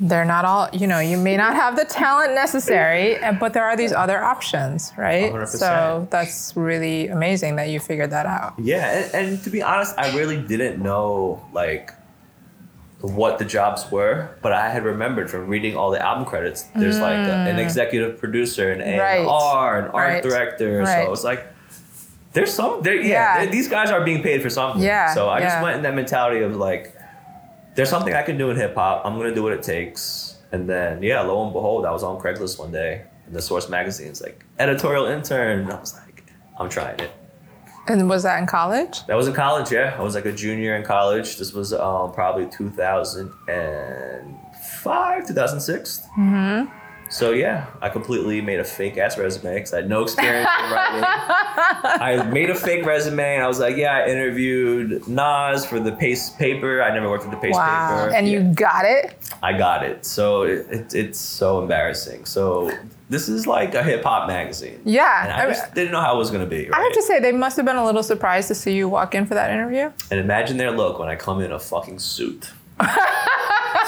[0.00, 3.64] they're not all you know you may not have the talent necessary eh, but there
[3.64, 5.46] are these other options right 100%.
[5.46, 9.94] so that's really amazing that you figured that out Yeah, and, and to be honest,
[9.96, 11.92] I really didn't know like
[13.00, 16.62] what the jobs were, but I had remembered from reading all the album credits.
[16.74, 18.98] There's like a, an executive producer, an A Mm.
[19.00, 19.18] Right.
[19.20, 20.22] and R, an art Right.
[20.22, 20.78] director.
[20.78, 21.04] Right.
[21.04, 21.46] So it's like
[22.32, 22.94] there's some there.
[22.94, 23.50] Yeah, Yeah.
[23.50, 24.82] these guys are being paid for something.
[24.82, 26.94] Yeah, So I just went in that mentality of like,
[27.74, 29.02] there's something I can do in hip hop.
[29.04, 30.36] I'm gonna do what it takes.
[30.52, 33.68] And then yeah, lo and behold, I was on Craigslist one day and the Source
[33.68, 35.60] magazine's like editorial intern.
[35.60, 36.24] And I was like,
[36.58, 37.10] I'm trying it.
[37.88, 39.96] And was that in college That was in college, yeah.
[39.98, 41.38] I was like a junior in college.
[41.38, 46.06] This was um, probably 2005, 2006.
[46.18, 46.85] Mm-hmm.
[47.08, 50.70] So yeah, I completely made a fake ass resume because I had no experience in
[50.72, 51.04] writing.
[51.04, 55.92] I made a fake resume and I was like, yeah, I interviewed Nas for the
[55.92, 56.82] Pace paper.
[56.82, 57.64] I never worked at the Pace Wow.
[58.06, 58.14] paper.
[58.16, 58.38] And Yeah.
[58.40, 59.16] you got it?
[59.42, 60.04] I got it.
[60.04, 62.24] So it, it, it's so embarrassing.
[62.24, 62.70] So
[63.08, 64.80] this is like a hip hop magazine.
[64.84, 65.22] Yeah.
[65.24, 66.68] And I I just didn't know how it was gonna be.
[66.68, 66.74] Right?
[66.80, 69.14] I have to say, they must have been a little surprised to see you walk
[69.14, 69.92] in for that interview.
[70.10, 72.50] and imagine their look when I come in a fucking suit.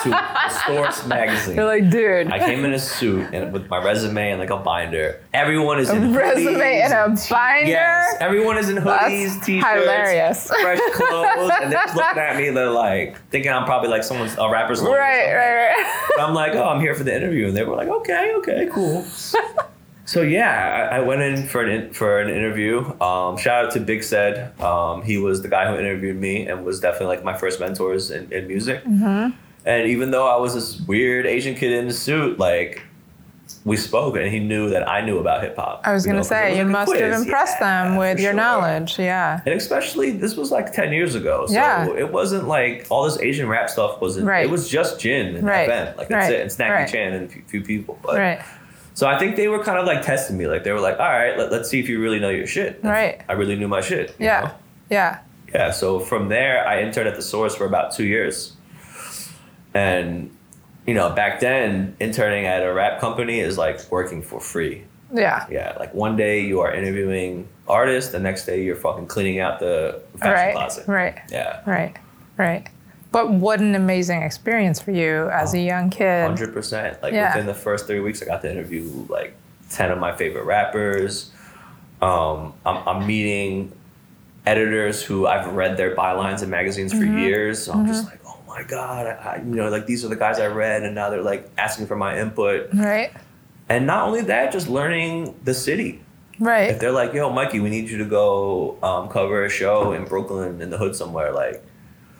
[0.02, 1.56] to the Source magazine.
[1.56, 4.56] They're like, dude, I came in a suit and with my resume and like a
[4.56, 5.20] binder.
[5.34, 7.70] Everyone is in resume hoodies and a binder.
[7.70, 10.46] Yes, everyone is in hoodies, That's t-shirts, hilarious.
[10.48, 12.50] fresh clothes, and they're just looking at me.
[12.50, 16.02] They're like thinking I'm probably like someone's a rapper's lawyer Right, right, right.
[16.16, 18.68] But I'm like, oh, I'm here for the interview, and they were like, okay, okay,
[18.72, 19.04] cool.
[20.04, 22.78] so yeah, I, I went in for an in, for an interview.
[23.00, 24.58] Um, shout out to Big Said.
[24.60, 28.10] Um, he was the guy who interviewed me and was definitely like my first mentors
[28.10, 28.82] in, in music.
[28.84, 29.36] Mm-hmm.
[29.68, 32.80] And even though I was this weird Asian kid in a suit, like
[33.66, 35.82] we spoke, and he knew that I knew about hip hop.
[35.84, 38.36] I was going to say, you like must have impressed Yeah, them with your sure.
[38.36, 38.98] knowledge.
[38.98, 39.40] Yeah.
[39.44, 41.44] And especially, this was like 10 years ago.
[41.46, 41.86] So Yeah.
[41.94, 44.46] it wasn't like all this Asian rap stuff wasn't, Right.
[44.46, 45.68] it was just Jin and Right.
[45.68, 45.96] FM.
[45.98, 46.32] Like, that's Right.
[46.32, 46.40] it.
[46.40, 46.88] And Snacky Right.
[46.88, 47.98] Chan and a few, few people.
[48.02, 48.40] But, Right.
[48.94, 50.46] So I think they were kind of like testing me.
[50.46, 52.80] Like, they were like, all right, let, let's see if you really know your shit.
[52.82, 53.20] And Right.
[53.28, 54.14] I really knew my shit.
[54.18, 54.40] you Yeah.
[54.40, 54.50] know?
[54.88, 55.18] Yeah.
[55.54, 55.70] Yeah.
[55.72, 58.52] So from there, I interned at the Source for about two years.
[59.74, 60.34] And,
[60.86, 64.84] you know, back then, interning at a rap company is like working for free.
[65.12, 65.46] Yeah.
[65.50, 69.58] Yeah, like one day you are interviewing artists, the next day you're fucking cleaning out
[69.58, 70.54] the fashion Right.
[70.54, 70.86] closet.
[70.88, 71.18] Right.
[71.30, 71.96] Yeah, Right.
[72.36, 72.66] Right.
[73.10, 76.26] But what an amazing experience for you as a young kid.
[76.26, 77.02] hundred percent.
[77.02, 77.32] Like Yeah.
[77.34, 79.34] within the first three weeks, I got to interview like
[79.70, 81.30] ten of my favorite rappers.
[82.02, 83.72] Um, I'm, I'm meeting
[84.46, 87.18] editors who I've read their bylines in magazines for Mm-hmm.
[87.18, 87.64] years.
[87.64, 90.38] So I'm just like, oh my god, I, you know, like these are the guys
[90.38, 92.70] I read, and now they're like asking for my input.
[92.74, 93.12] Right.
[93.68, 96.02] And not only that, just learning the city.
[96.40, 96.70] Right.
[96.70, 100.04] If they're like, yo, Mikey, we need you to go um, cover a show in
[100.04, 101.62] Brooklyn in the hood somewhere, like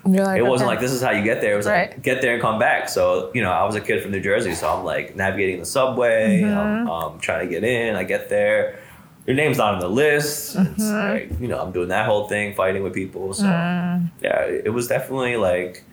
[0.05, 1.53] like, it wasn't like this is how you get there.
[1.55, 1.91] It was Right.
[1.91, 2.88] like get there and come back.
[2.88, 5.67] So you know, I was a kid from New Jersey, so I'm like navigating the
[5.67, 6.41] subway.
[6.43, 6.59] Mm-hmm.
[6.59, 7.95] I'm um, trying to get in.
[7.95, 8.79] I get there.
[9.27, 10.57] Your name's not on the list.
[10.57, 11.11] Mm-hmm.
[11.31, 13.35] like you know, I'm doing that whole thing, fighting with people.
[13.35, 14.11] So Mm.
[14.23, 15.85] yeah, it was definitely like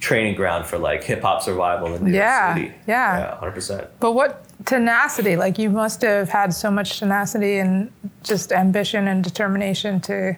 [0.00, 2.80] training ground for like hip hop survival in New Yeah, York City.
[2.86, 3.18] yeah.
[3.18, 3.88] yeah, hundred percent.
[4.00, 5.36] But what tenacity?
[5.36, 7.90] Like you must have had so much tenacity and
[8.22, 10.36] just ambition and determination to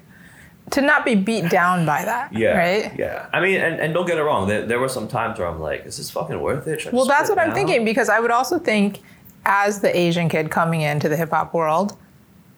[0.71, 2.33] to not be beat down by that.
[2.33, 2.57] Yeah.
[2.57, 2.93] Right.
[2.97, 3.27] Yeah.
[3.33, 4.47] I mean, and, and don't get it wrong.
[4.47, 6.81] There, there were some times where I'm like, is this fucking worth it?
[6.83, 9.01] Should Well, that's what I'm thinking because I would also think,
[9.45, 11.97] as the Asian kid coming into the hip hop world,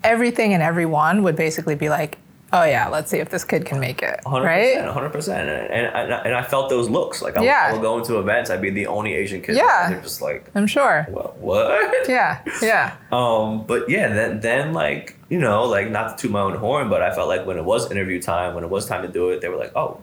[0.04, 2.18] everything and everyone would basically be like,
[2.52, 4.76] "Oh yeah, let's see if this kid can make it." 100%, Right?
[4.76, 5.28] 100%.
[5.28, 7.22] And, and, and, I, felt those looks.
[7.22, 7.66] Like, I, Yeah.
[7.68, 9.56] I would go into events, I'd be the only Asian kid.
[9.56, 9.86] Yeah.
[9.86, 11.06] And they're just like, I'm sure.
[11.10, 12.08] well, what?
[12.08, 12.42] Yeah.
[12.60, 12.96] Yeah.
[13.10, 16.88] Um, but yeah, then, then like, you know, like not to toot my own horn,
[16.90, 19.30] but I felt like when it was interview time, when it was time to do
[19.30, 20.00] it, they were like, oh,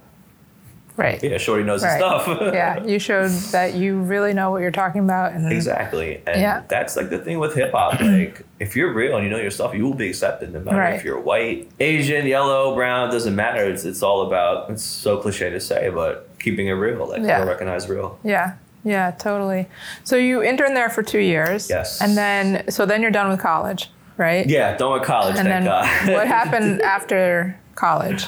[1.00, 1.24] Right.
[1.24, 1.92] yeah, Shorty knows Right.
[1.92, 2.28] his stuff.
[2.54, 2.84] yeah.
[2.84, 5.32] You showed that you really know what you're talking about.
[5.34, 6.22] And Exactly.
[6.28, 6.62] And Yeah.
[6.68, 8.00] that's like the thing with hip hop.
[8.02, 10.78] Like, if you're real and you know your stuff, you will be accepted no matter
[10.78, 10.96] Right.
[10.96, 13.64] if you're white, Asian, yellow, brown, doesn't matter.
[13.64, 17.08] It's, it's all about, it's so cliche to say, but keeping it real.
[17.08, 17.44] Like, Yeah.
[17.46, 18.20] recognize real.
[18.24, 18.54] Yeah.
[18.84, 19.68] Yeah, totally.
[20.04, 21.70] So you intern there for two years.
[21.70, 22.02] Yes.
[22.02, 24.48] And then, so then you're done with college, right?
[24.48, 26.14] Yeah, done with college, And thank then God.
[26.14, 28.26] what happened after college?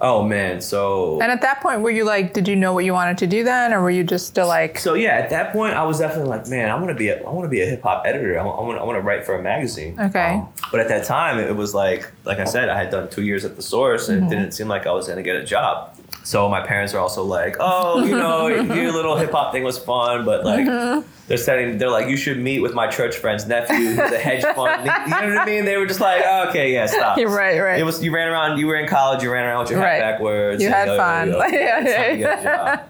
[0.00, 2.92] Oh man, so And at that point, were you like, did you know what you
[2.92, 5.74] wanted to do then, or were you just still like, so yeah, at that point,
[5.74, 7.66] I was definitely like, man, I want to be a, I want to be a
[7.66, 8.38] hip hop editor.
[8.38, 9.98] I want, I want, to write for a magazine.
[9.98, 10.34] Okay.
[10.34, 13.22] Um, but at that time, it was like, like I said, I had done two
[13.22, 14.32] years at the source, and Mm-hmm.
[14.32, 15.94] it didn't seem like I was gonna get a job.
[16.24, 19.78] So my parents are also like, oh, you know, your little hip hop thing was
[19.78, 20.66] fun, but like.
[20.66, 21.08] Mm-hmm.
[21.28, 24.42] They're saying they're like you should meet with my church friend's nephew who's a hedge
[24.56, 24.86] fund.
[24.86, 25.66] you know what I mean?
[25.66, 27.18] They were just like, oh, okay, yeah, stop.
[27.18, 27.78] You're right, right.
[27.78, 28.58] It was you ran around.
[28.58, 29.22] You were in college.
[29.22, 30.00] You ran around with your Right.
[30.00, 30.62] hat backwards.
[30.62, 31.28] You had yo, fun.
[31.28, 32.82] yo, Yeah, it's time to get a yeah.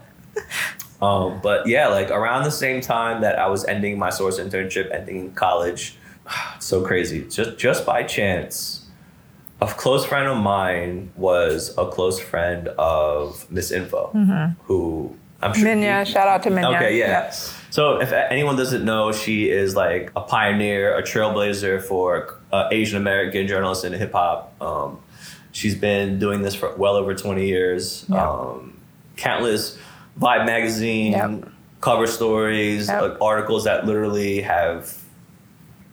[1.03, 4.93] Um, but yeah, like around the same time that I was ending my source internship,
[4.95, 5.97] ending college,
[6.61, 7.25] so crazy.
[7.29, 8.78] Just just by chance,
[9.61, 14.11] a close friend of mine was a close friend of Miss Info,
[14.65, 16.01] who I'm sure Minya?
[16.07, 16.77] you- Shout out to Minya.
[16.77, 17.25] Okay, yeah.
[17.25, 17.35] Yep.
[17.71, 22.97] So if anyone doesn't know, she is like a pioneer, a trailblazer for uh, Asian
[22.97, 24.55] American journalists in hip hop.
[24.61, 25.01] Um,
[25.53, 28.05] she's been doing this for well over 20 years.
[28.09, 28.29] Yeah.
[28.29, 28.79] Um,
[29.17, 29.79] countless
[30.19, 31.49] Vibe magazine Yep.
[31.81, 33.03] cover stories, Yep.
[33.03, 34.98] like articles that literally have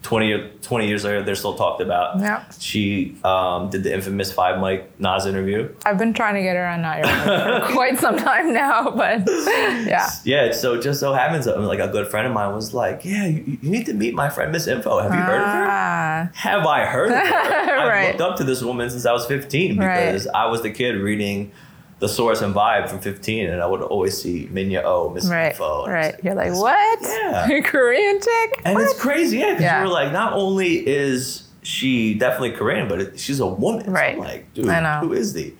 [0.05, 2.19] 20, year- 20 years later, they're still talked about.
[2.19, 2.43] Yeah.
[2.59, 5.67] She um, did the infamous Five Mike Nas interview.
[5.85, 10.07] I've been trying to get her on Not for quite some time now, but yeah.
[10.23, 13.03] Yeah, so it just so happens that like a good friend of mine was like,
[13.03, 14.99] "Yeah, you, you need to meet my friend Miss Info.
[14.99, 17.23] Have you heard of her?" Ah, Have I heard of her?
[17.81, 18.07] I've Right.
[18.09, 20.05] looked up to this woman since I was 15 Right.
[20.05, 21.51] because I was the kid reading
[21.99, 25.59] the source and vibe from 15, and I would always see Minya O, Miss right,
[25.59, 26.15] I right.
[26.23, 26.99] You're like, what?
[27.01, 27.61] Yeah.
[27.63, 28.61] Korean chick?
[28.65, 28.83] And What?
[28.83, 29.81] it's crazy, yeah, because Yeah.
[29.81, 33.85] you were like, not only is she definitely Korean, but it, she's a woman.
[33.85, 34.13] So Right.
[34.15, 35.53] I'm like, dude, who is the?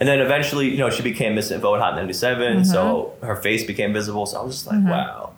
[0.00, 3.26] And then eventually, you know, she became Miss Info at Hot 97, so Mm-hmm.
[3.26, 4.26] her face became visible.
[4.26, 5.32] So I was just like, wow,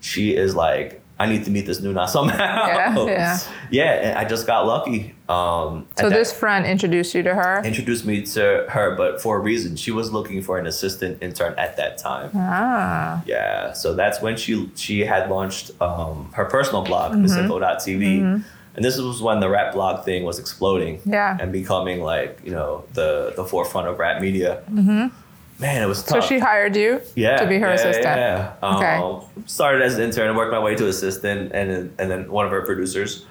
[0.00, 3.06] she is like, I need to meet this Nuna somehow.
[3.06, 3.38] Yeah, yeah.
[3.70, 5.14] Yeah, I just got lucky.
[5.28, 7.62] Um, So this friend introduced you to her?
[7.64, 8.42] introduced me to
[8.74, 9.76] her, but for a reason.
[9.76, 12.28] She was looking for an assistant intern at that time.
[12.34, 14.52] Ah, Yeah, so that's when she
[14.84, 17.24] she had launched um, her personal blog, Mm-hmm.
[17.24, 18.02] missinfo.tv.
[18.74, 21.36] And this was when the rap blog thing was exploding Yeah.
[21.40, 24.50] and becoming like, you know, the the forefront of rap media.
[24.70, 25.04] Mm-hmm.
[25.62, 26.22] Man, it was tough.
[26.24, 28.04] so she hired you yeah, to be her yeah, assistant?
[28.04, 28.52] Yeah.
[28.62, 29.26] Um, Okay.
[29.46, 32.44] Started as an intern and worked my way to assistant and then- and then one
[32.44, 33.24] of her producers.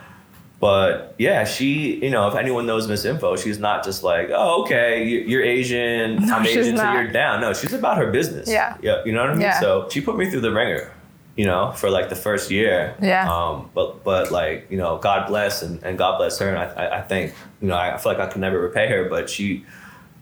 [0.60, 4.62] But yeah, she, you know, if anyone knows Miss Info, she's not just like, oh,
[4.62, 7.42] okay, you- you're Asian, No, I'm Asian, so you're down.
[7.42, 8.48] No, she's about her business.
[8.50, 8.78] Yeah.
[8.82, 9.04] Yeah.
[9.06, 9.42] You know what I mean?
[9.42, 9.60] Yeah.
[9.60, 10.92] So she put me through the ringer,
[11.36, 12.94] you know, for like the first year.
[13.02, 13.28] Yeah.
[13.32, 16.48] Um, but, but like, you know, God bless and, and God bless her.
[16.50, 19.06] And I, I, I think, you know, I feel like I could never repay her,
[19.10, 19.66] but she,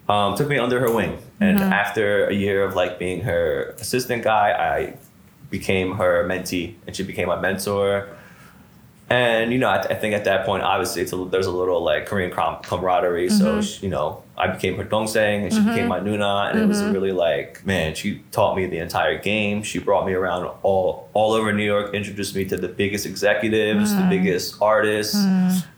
[0.09, 1.17] um, took me under her wing.
[1.39, 1.71] And Mm-hmm.
[1.71, 4.97] after a year of like being her assistant guy, I
[5.49, 8.09] became her mentee and she became my mentor.
[9.09, 11.83] And, you know, I, I think at that point, obviously, it's a, there's a little
[11.83, 13.29] like Korean com- camaraderie.
[13.29, 13.61] So, Mm-hmm.
[13.61, 16.51] she, you know, I became her dongseng and she became my Nuna.
[16.51, 19.63] And it was really like, man, she taught me the entire game.
[19.63, 23.91] She brought me around all, all over New York, introduced me to the biggest executives,
[23.91, 24.09] Mm-hmm.
[24.09, 25.17] the biggest artists,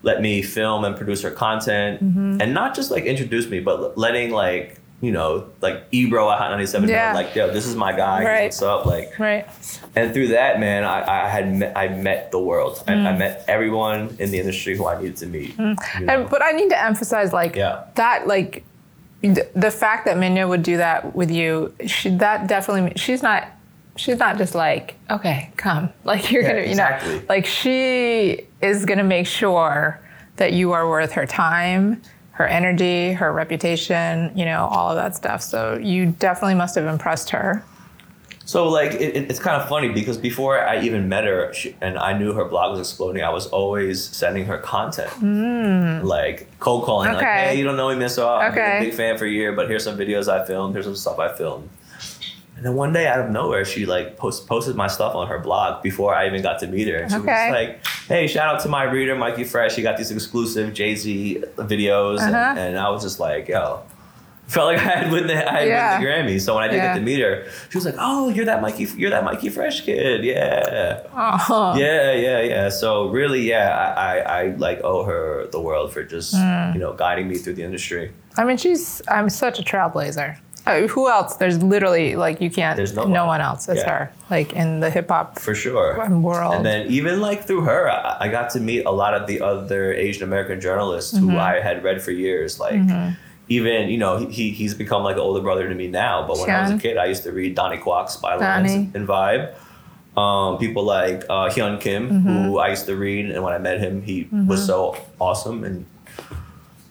[0.04, 2.04] let me film and produce her content.
[2.04, 2.42] Mm-hmm.
[2.42, 6.52] And not just like introduce me, but letting like, you know, like Ebro at Hot
[6.52, 7.14] 97 know, Yeah.
[7.14, 8.24] like, yo, this is my guy.
[8.24, 8.44] Right.
[8.46, 8.86] What's up?
[8.86, 9.48] Like, Right.
[9.96, 12.84] and through that, man, I, I had met, I met the world.
[12.88, 13.08] I, Mm.
[13.08, 15.58] I met everyone in the industry who I needed to meet.
[15.58, 15.76] you know?
[16.08, 17.86] And, but I need to emphasize, like Yeah.
[17.96, 18.64] that, like
[19.22, 22.94] the, the fact that Minya would do that with you, she, that definitely.
[22.96, 23.48] She's not.
[23.98, 25.90] She's not just like, okay, come.
[26.06, 27.16] Like you're Yeah, gonna, you exactly.
[27.20, 30.00] know, like she is gonna make sure
[30.38, 32.02] that you are worth her time,
[32.42, 35.42] her energy, her reputation, you know, all of that stuff.
[35.44, 37.64] So you definitely must have impressed her.
[38.46, 41.76] So like it, it- it's kind of funny because before I even met her she,
[41.80, 45.12] and I knew her blog was exploding, I was always sending her content,
[46.04, 47.44] like cold calling, like, Mm.
[47.50, 48.28] "Hey, you don't know me, Miss O.
[48.28, 48.78] I've been Okay.
[48.78, 50.74] a big fan for a year, but here's some videos I filmed.
[50.74, 51.70] Here's some stuff I filmed."
[52.58, 55.40] And then one day, out of nowhere, she like post, posted my stuff on her
[55.40, 56.98] blog before I even got to meet her.
[56.98, 57.46] And she Okay.
[57.48, 57.80] was like,
[58.12, 59.76] "Hey, shout out to my reader, Mikey Fresh.
[59.76, 62.28] He got these exclusive Jay Z videos," Uh-huh.
[62.36, 63.82] and, and I was just like, "Yo."
[64.48, 65.92] Felt like I had win the I had Yeah.
[66.00, 66.42] win the Grammy.
[66.42, 66.88] So when I did Yeah.
[66.94, 69.82] get to meet her, she was like, "Oh, you're that Mikey, you're that Mikey Fresh
[69.86, 75.48] kid, yeah, Oh, yeah, yeah, yeah." So really, yeah, I, I, I like owe her
[75.54, 76.74] the world for just Mm.
[76.74, 78.12] you know guiding me through the industry.
[78.38, 79.02] I mean, she's.
[79.08, 80.38] I'm such a trailblazer.
[80.72, 81.36] Uh, who else?
[81.38, 82.76] There's literally like you can't.
[82.78, 83.40] There's no no one.
[83.40, 83.90] one else as Yeah.
[83.90, 84.12] her.
[84.30, 85.98] Like in the hip hop For sure.
[86.20, 86.54] world.
[86.56, 89.42] And then even like through her, I, I got to meet a lot of the
[89.42, 91.30] other Asian American journalists Mm-hmm.
[91.32, 92.60] who I had read for years.
[92.60, 92.80] Like
[93.50, 96.26] even you know he he's become like an older brother to me now.
[96.28, 99.54] But when I was a kid, I used to read Donnie Kwak's bylines and Vibe.
[100.18, 102.44] Um, people like uh, Hyun Kim, Mm-hmm.
[102.46, 105.86] who I used to read, and when I met him, he was so awesome and.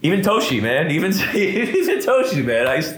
[0.03, 0.91] Even Toshi, man.
[0.91, 2.67] Even even Toshi, man.
[2.67, 2.97] I used,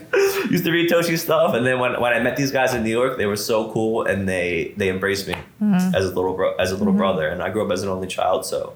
[0.51, 2.91] used to read Toshi stuff, and then when, when I met these guys in New
[2.91, 5.95] York, they were so cool, and they they embraced me Mm-hmm.
[5.95, 8.09] as a little bro, as a little brother, and I grew up as an only
[8.09, 8.73] child, so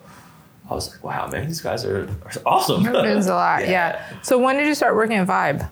[0.71, 2.87] I was like, wow, man, these guys are, are awesome.
[2.87, 3.67] It means a lot.
[3.69, 4.05] Yeah.
[4.23, 5.69] So when did you start working at Vibe?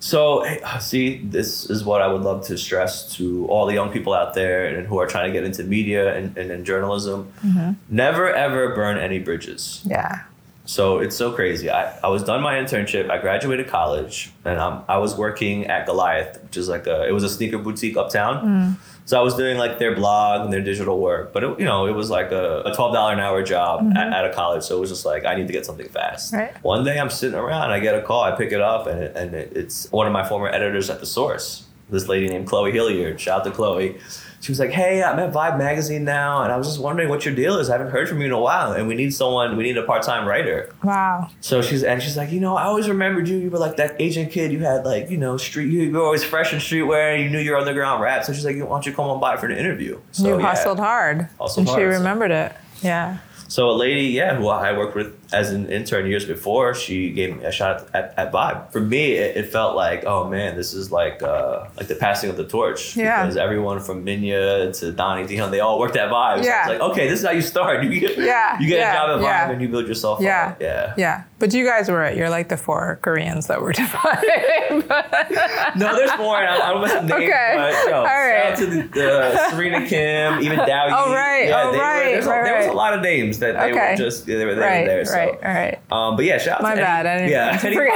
[0.00, 0.46] So,
[0.80, 4.32] see, this is what I would love to stress to all the young people out
[4.34, 7.30] there and who are trying to get into media and, and in journalism.
[7.44, 7.72] Mm-hmm.
[7.94, 9.82] Never ever burn any bridges.
[9.84, 10.22] Yeah.
[10.66, 11.70] So it's so crazy.
[11.70, 13.08] I, I was done my internship.
[13.08, 17.12] I graduated college, and um, I was working at Goliath, which is like a it
[17.12, 18.76] was a sneaker boutique uptown.
[19.04, 21.86] So I was doing like their blog and their digital work, but it, you know
[21.86, 24.64] it was like a, a twelve dollar an hour job at, at a college.
[24.64, 26.34] So it was just like I need to get something fast.
[26.34, 26.52] Right.
[26.64, 29.16] One day I'm sitting around, I get a call, I pick it up, and it,
[29.16, 31.66] and it, it's one of my former editors at the Source.
[31.88, 33.20] This lady named Chloe Hilliard.
[33.20, 34.00] Shout out to Chloe.
[34.40, 37.24] She was like, "Hey, I'm at Vibe Magazine now, and I was just wondering what
[37.24, 37.68] your deal is.
[37.68, 39.56] I haven't heard from you in a while, and we need someone.
[39.56, 41.30] We need a part time writer." Wow.
[41.40, 43.36] So she's and she's like, you know, I always remembered you.
[43.36, 44.52] You were like that Asian kid.
[44.52, 45.72] You had like, you know, street.
[45.72, 47.22] You, were always fresh in streetwear.
[47.22, 48.24] You knew your underground rap.
[48.24, 50.00] So she's like, why don't you come on by for the interview?
[50.12, 50.48] So you yeah.
[50.48, 51.28] hustled hard.
[51.38, 52.52] Hustled and she hard, so- remembered it.
[52.82, 53.18] Yeah.
[53.48, 57.36] So a lady, yeah, who I worked with as an intern years before, she gave
[57.36, 58.70] me a shot at, at Vibe.
[58.72, 62.30] For me, it, it felt like, oh man, this is like uh, like the passing
[62.30, 62.96] of the torch.
[62.96, 63.22] Yeah.
[63.22, 66.38] Because everyone from Minya to Donnie Dion, they all worked at Vibe.
[66.38, 66.60] So Yeah.
[66.60, 67.82] it's like, okay, this is how you start.
[67.86, 69.50] You get, Yeah, you get yeah, a job at Vibe yeah.
[69.50, 70.48] and you build yourself Yeah.
[70.52, 70.60] up.
[70.62, 70.94] Yeah.
[70.96, 71.24] Yeah.
[71.38, 74.84] But you guys were you're like the four Koreans that were defining.
[75.76, 76.38] No, there's more.
[76.40, 77.52] and I, I don't miss the names, Okay.
[77.56, 78.46] but yo, All shout right.
[78.52, 80.86] out to the, uh, Serena Kim, even Dow.
[81.06, 81.50] Oh, right.
[81.52, 83.90] Oh, they were- right, a- right, there was a lot of names that they Okay.
[83.92, 85.04] were just they were, they right, were there.
[85.04, 85.15] So.
[85.16, 85.78] Right, all right.
[85.92, 87.88] Um, but yeah, shout out My to bad, I didn't- yeah, anybody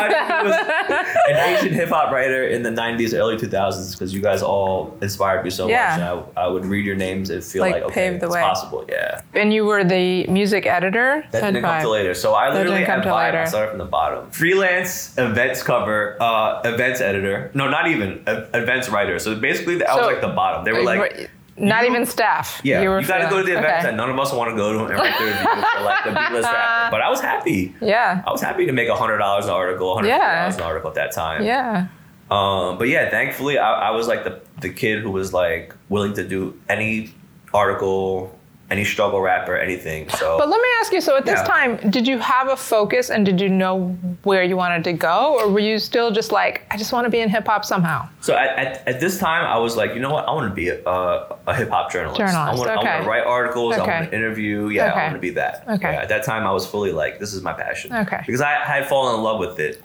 [0.49, 0.57] was
[1.29, 5.45] an Asian hip hop writer in the '90s, early 2000s, because you guys all inspired
[5.45, 5.97] me so Yeah.
[5.97, 6.01] much.
[6.01, 6.05] And
[6.37, 8.41] I, I would read your names and feel Like, like, okay, it's way.
[8.41, 8.85] possible.
[8.89, 12.15] Yeah, And you were the music editor that didn't come till later.
[12.15, 14.31] So I That literally didn't come at till Vibe, I started from the bottom.
[14.31, 17.51] Freelance events cover, uh, events editor.
[17.55, 19.19] No, not even e- events writer.
[19.19, 20.65] So basically, I was So- like the bottom.
[20.65, 21.30] They were like.
[21.61, 22.61] Not you- even staff.
[22.65, 23.65] Yeah, you, were got to go to the freelance.
[23.67, 23.91] events Okay.
[23.91, 25.33] that none of us want to go to and write the
[25.79, 26.91] for like the B-list rapper.
[26.91, 27.75] But I was happy.
[27.81, 28.23] Yeah.
[28.27, 30.53] I was happy to make a hundred dollars an article, hundred Yeah.
[30.55, 31.45] an article at that time.
[31.45, 31.87] Yeah.
[32.31, 36.15] Um, but yeah, thankfully, I, I was like the the kid who was like willing
[36.15, 37.13] to do any
[37.53, 38.39] article,
[38.71, 40.09] any struggle rap or anything.
[40.11, 41.45] So But let me ask you so at this Yeah.
[41.45, 43.89] time, did you have a focus and did you know
[44.23, 45.37] where you wanted to go?
[45.41, 48.09] Or were you still just like, I just want to be in hip hop somehow?
[48.21, 50.29] So at, at, at this time, I was like, you know what?
[50.29, 52.21] I want to be a, a, a hip hop journalist.
[52.21, 53.75] I Journalist, want, I want to write articles.
[53.75, 53.81] Okay.
[53.83, 53.99] I Okay.
[53.99, 54.69] want to interview.
[54.69, 55.01] Yeah, Okay.
[55.01, 55.65] I want to be that.
[55.69, 55.93] Okay.
[55.93, 57.93] Yeah, at that time, I was fully like, this is my passion.
[57.93, 58.23] Okay.
[58.25, 59.83] Because I, I had fallen in love with it.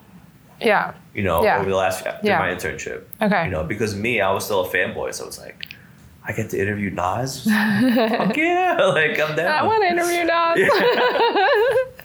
[0.62, 0.94] Yeah.
[1.16, 1.58] You know, Yeah.
[1.60, 2.38] over the last Yeah.
[2.40, 3.02] my internship.
[3.22, 3.46] Okay.
[3.46, 5.66] You know, because me, I was still a fanboy, so it's like,
[6.28, 7.44] I get to interview Nas.
[7.46, 8.78] Fuck yeah!
[8.94, 9.52] Like I'm down.
[9.52, 10.70] I want to interview Nas.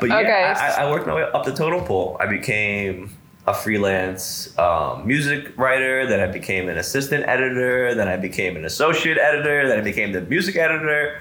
[0.00, 0.44] But yeah, Okay.
[0.44, 2.16] I, I worked my way up the totem pole.
[2.18, 3.10] I became
[3.46, 6.06] a freelance um, music writer.
[6.06, 7.94] Then I became an assistant editor.
[7.94, 9.68] Then I became an associate editor.
[9.68, 11.20] Then I became the music editor.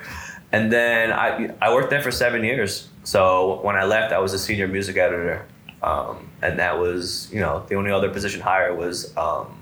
[0.54, 2.88] And then I, I worked there for seven years.
[3.04, 5.46] So when I left, I was a senior music editor.
[5.84, 9.58] Um, and that was, you know, the only other position higher was um,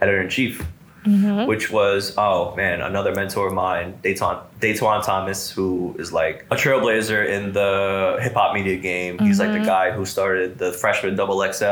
[0.00, 0.64] editor in chief.
[1.46, 6.56] Which was oh man, another mentor of mine, Datwon Datwon Thomas, who is like a
[6.56, 9.18] trailblazer in the hip hop media game.
[9.18, 11.64] He's like the guy who started the freshman double XL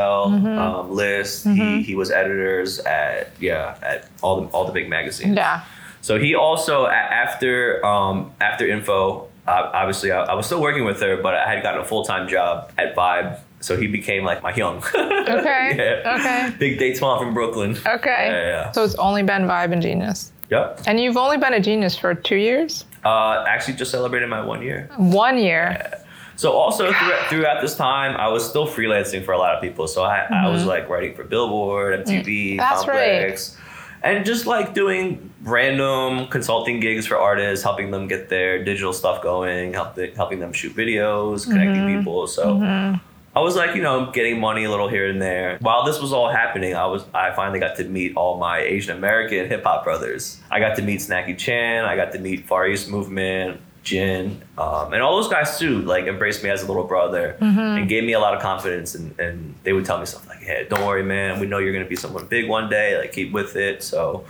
[0.59, 1.45] um, list.
[1.45, 5.35] He he was editors at yeah at all the all the big magazines.
[5.35, 5.63] yeah.
[6.01, 10.99] So he also after um, after info, uh, obviously I, I was still working with
[11.01, 13.39] her, but I had gotten a full time job at Vibe.
[13.63, 14.83] So he became like my young.
[15.23, 15.75] Okay.
[15.77, 16.17] yeah.
[16.19, 16.53] Okay.
[16.59, 17.71] Big Datwon from Brooklyn.
[17.87, 18.27] Okay.
[18.29, 18.71] Yeah, yeah.
[18.71, 20.33] So it's only been Vibe and Genius.
[20.49, 20.81] Yep.
[20.85, 22.83] And you've only been a genius for two years?
[23.05, 24.89] Uh, actually, just celebrated my one year.
[24.97, 25.77] One year.
[25.79, 25.99] Yeah.
[26.35, 29.87] So also throughout, throughout this time, I was still freelancing for a lot of people.
[29.87, 32.57] So I, I was like writing for Billboard, MTV, Mm-hmm.
[32.57, 33.19] That's right.
[33.21, 33.57] Complex,
[34.03, 39.23] and just like doing random consulting gigs for artists, helping them get their digital stuff
[39.23, 41.99] going, help helping them shoot videos, connecting Mm-hmm.
[41.99, 42.27] people.
[42.27, 42.99] So.
[43.35, 45.57] I was like, you know, getting money a little here and there.
[45.59, 48.95] While this was all happening, I was I finally got to meet all my Asian
[48.95, 50.39] American hip hop brothers.
[50.51, 54.93] I got to meet Snacky Chan, I got to meet Far East Movement, Jin, um,
[54.93, 55.81] and all those guys too.
[55.81, 58.93] Like embraced me as a little brother and gave me a lot of confidence.
[58.95, 61.39] And, and they would tell me stuff like, "Hey, don't worry, man.
[61.39, 62.97] We know you're gonna be someone big one day.
[62.97, 64.25] Like keep with it." So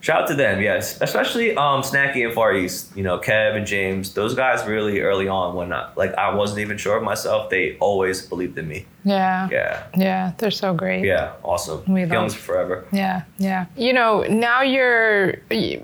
[0.00, 2.96] shout out to them, yes, especially um, Snacky and Far East.
[2.96, 4.14] You know, Kev and James.
[4.14, 7.50] Those guys really early on when I, like I wasn't even sure of myself.
[7.50, 8.86] They always believed in me.
[9.04, 9.48] Yeah.
[9.50, 9.82] Yeah.
[9.96, 10.32] Yeah.
[10.38, 11.04] They're so great.
[11.04, 11.82] Yeah, awesome.
[11.88, 12.84] We love- Young's forever.
[12.92, 13.64] Yeah, yeah.
[13.74, 15.36] You know, now you're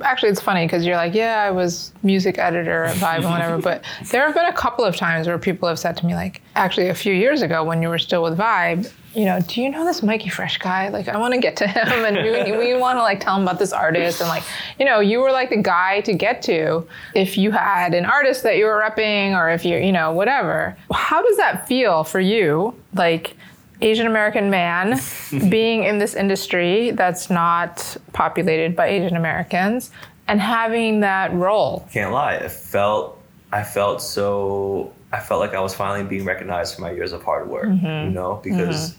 [0.03, 3.56] actually it's funny because you're like, yeah, I was music editor at Vibe and whatever,
[3.59, 6.43] but there have been a couple of times where people have said to me, like,
[6.55, 9.71] actually a few years ago when you were still with Vibe, you know, do you
[9.71, 10.89] know this Mikey Fresh guy?
[10.89, 13.43] Like, I want to get to him, and we, we want to like tell him
[13.43, 14.43] about this artist, and like,
[14.79, 18.43] you know, you were like the guy to get to if you had an artist
[18.43, 20.77] that you were repping, or if you, you know, whatever.
[20.93, 22.75] How does that feel for you?
[22.95, 23.35] Like.
[23.83, 24.99] Asian American man
[25.51, 29.91] being in this industry that's not populated by Asian Americans
[30.29, 31.87] and having that role.
[31.93, 32.37] Can't lie.
[32.37, 33.16] It felt
[33.57, 37.23] I felt so I felt like I was finally being recognized for my years of
[37.23, 37.69] hard work.
[37.69, 38.09] Mm-hmm.
[38.09, 38.97] You know, because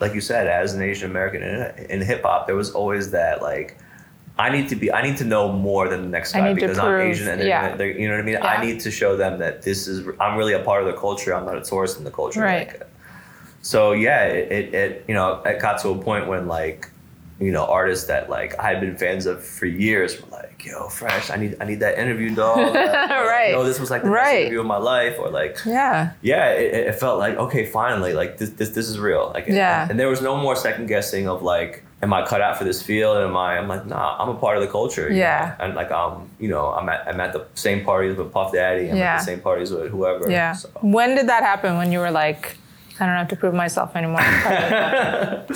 [0.00, 3.40] like you said, as an Asian American in, in hip hop, there was always that
[3.40, 3.78] like
[4.38, 7.00] I need to be I need to know more than the next guy because I'm
[7.00, 7.74] Asian and they're, yeah.
[7.74, 8.34] they're you know what I mean?
[8.34, 8.46] Yeah.
[8.46, 11.34] I need to show them that this is I'm really a part of the culture.
[11.34, 12.42] I'm not a tourist in the culture.
[12.42, 12.68] Right.
[12.68, 12.86] Like,
[13.62, 16.90] so yeah, it, it, it you know it got to a point when like
[17.40, 20.88] you know artists that like I had been fans of for years were like, "Yo,
[20.88, 23.50] Fresh, I need I need that interview, dog." Like, Right.
[23.52, 24.40] "Yo, this was like the best Right.
[24.42, 26.12] interview of my life, or like Yeah.
[26.22, 29.30] yeah, it, it felt like okay, finally, like this this this is real.
[29.34, 29.86] Like Yeah.
[29.90, 32.82] and, there was no more second guessing of like am I cut out for this
[32.82, 33.16] field?
[33.16, 33.56] Am I?
[33.56, 35.10] I'm like, nah, I'm a part of the culture.
[35.10, 35.54] Yeah.
[35.58, 35.64] know?
[35.64, 38.90] And like, um, you know, I'm at I'm at the same parties with Puff Daddy.
[38.90, 39.14] I'm Yeah.
[39.14, 40.30] at the same parties with whoever.
[40.30, 40.52] Yeah.
[40.52, 40.68] So.
[40.82, 41.78] When did that happen?
[41.78, 42.58] When you were like,
[43.00, 44.20] I don't have to prove myself anymore.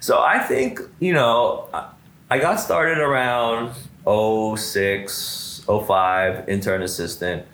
[0.00, 1.88] So I think, you know, I-
[2.30, 3.72] I got started around
[4.04, 7.44] 06, 05, intern assistant.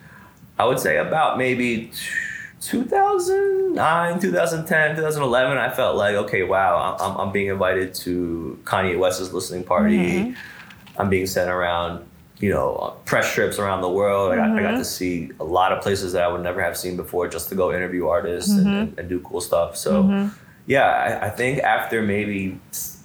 [0.59, 1.91] I would say about maybe
[2.61, 9.33] 2009, 2010, 2011, I felt like, okay, wow, I'm, I'm being invited to Kanye West's
[9.33, 9.97] listening party.
[9.99, 11.01] Mm-hmm.
[11.01, 12.05] I'm being sent around,
[12.43, 14.33] you know, press trips around the world.
[14.33, 14.83] I got, I got to mm-hmm.
[14.83, 17.73] see a lot of places that I would never have seen before just to go
[17.73, 18.69] interview artists and, mm-hmm.
[18.69, 19.77] and, and do cool stuff.
[19.77, 20.37] So, mm-hmm.
[20.67, 20.89] yeah,
[21.23, 22.61] I, I think after maybe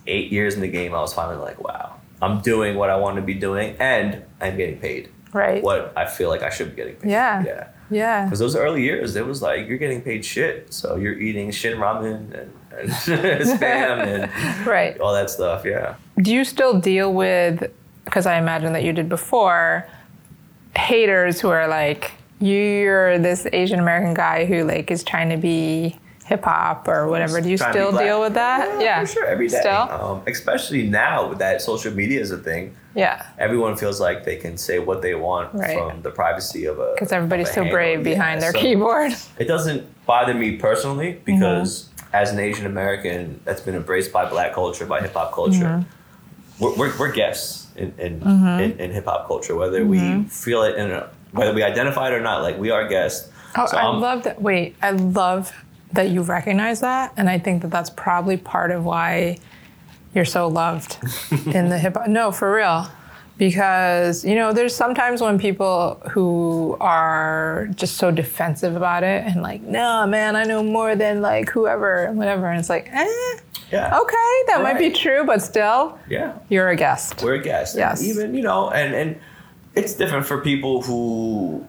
[0.08, 3.18] eight years in the game, I was finally like, wow, I'm doing what I want
[3.18, 5.62] to be doing and I'm getting paid right.
[5.62, 7.12] what I feel like I should be getting paid.
[7.12, 7.44] Yeah.
[7.46, 7.68] Yeah.
[7.92, 8.24] Yeah.
[8.26, 10.74] Because those early years, it was like you're getting paid shit.
[10.74, 12.90] So you're eating shin ramen and, and
[13.60, 15.00] spam and Right.
[15.00, 15.64] all that stuff.
[15.64, 15.96] Yeah.
[16.18, 17.72] Do you still deal with,
[18.08, 19.88] because I imagine that you did before,
[20.76, 25.98] haters who are like, you're this Asian American guy who like is trying to be
[26.26, 27.42] hip hop or whatever.
[27.42, 28.82] Do you Trying to be still deal with that?
[28.82, 29.26] Yeah, for sure.
[29.26, 29.60] Every day.
[29.60, 29.74] Still?
[29.92, 32.76] Um, especially now that social media is a thing.
[32.96, 33.26] Yeah.
[33.38, 35.78] Everyone feels like they can say what they want Right.
[35.78, 36.94] from the privacy of a.
[36.94, 39.14] Because everybody's so brave Yeah, behind their so keyboard.
[39.40, 41.26] It doesn't bother me personally Mm-hmm.
[41.26, 45.82] because as an Asian American that's been embraced by black culture, by hip hop culture,
[45.82, 46.64] Mm-hmm.
[46.64, 48.22] we're, we're, we're guests in, in,
[48.62, 52.14] in, in hip hop culture, whether we feel it in a, whether we identify it
[52.14, 53.30] or not, like we are guests.
[53.58, 54.42] Oh, So I I'm- love that.
[54.42, 55.52] Wait, I love
[55.94, 59.38] that you recognize that, and I think that that's probably part of why
[60.14, 60.98] you're so loved
[61.48, 62.08] in the hip hop.
[62.08, 62.88] No, for real,
[63.38, 69.42] because you know, there's sometimes when people who are just so defensive about it and
[69.42, 73.38] like, no, man, I know more than like whoever and whatever, and it's like, eh,
[73.72, 73.98] yeah.
[74.00, 76.34] okay, that might be true, but still, Yeah.
[76.50, 77.22] you're a guest.
[77.24, 77.76] We're a guest.
[77.76, 78.04] And Yes.
[78.04, 79.20] even, you know, and, and
[79.76, 81.66] it's different for people who,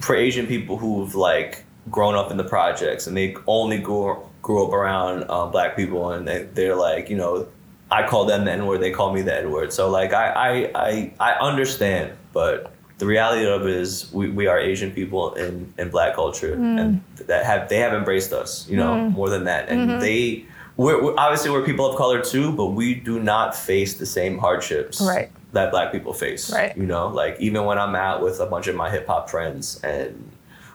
[0.00, 4.66] for Asian people who've like grown up in the projects and they only grew, grew
[4.66, 7.46] up around um, black people and they, they're like, you know,
[7.90, 9.72] I call them the N word, they call me the N word.
[9.72, 14.46] So like, I, I, I, I understand, but the reality of it is we, we
[14.46, 16.80] are Asian people in, in black culture Mm.
[16.80, 19.68] and that have, they have embraced us, you know, more than that.
[19.70, 20.00] And Mm-hmm.
[20.00, 20.44] they,
[20.78, 24.38] we're, we're obviously we're people of color too, but we do not face the same
[24.38, 25.30] hardships Right.
[25.52, 26.50] that black people face.
[26.52, 26.74] Right.
[26.76, 29.80] You know, like even when I'm out with a bunch of my hip hop friends
[29.84, 30.30] and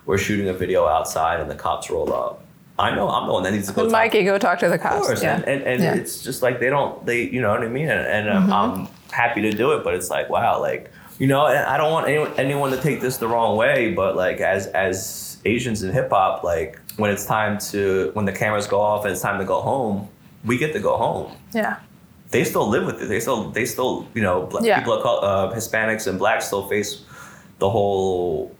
[0.06, 2.44] we're shooting a video outside and the cops roll up,
[2.78, 3.84] I know I'm the one that needs to go.
[3.84, 5.06] talk Mikey, go talk to the of cops.
[5.08, 5.36] course, yeah.
[5.36, 5.92] and, and, and Yeah.
[5.92, 6.00] Mm-hmm.
[6.02, 7.88] it's just like they don't, they, you know what I mean?
[7.90, 11.46] And, and um, I'm happy to do it, but it's like, wow, like, you know,
[11.46, 14.68] and I don't want anyone, anyone to take this the wrong way, but like as,
[14.68, 19.04] as Asians in hip hop, like when it's time to, when the cameras go off
[19.06, 20.08] and it's time to go home,
[20.46, 21.78] we get to go home yeah.
[22.32, 23.08] they still live with it.
[23.08, 24.80] They still, they still, you know, bla- Yeah.
[24.80, 27.04] people of col- uh, Hispanics and blacks still face
[27.60, 28.54] the whole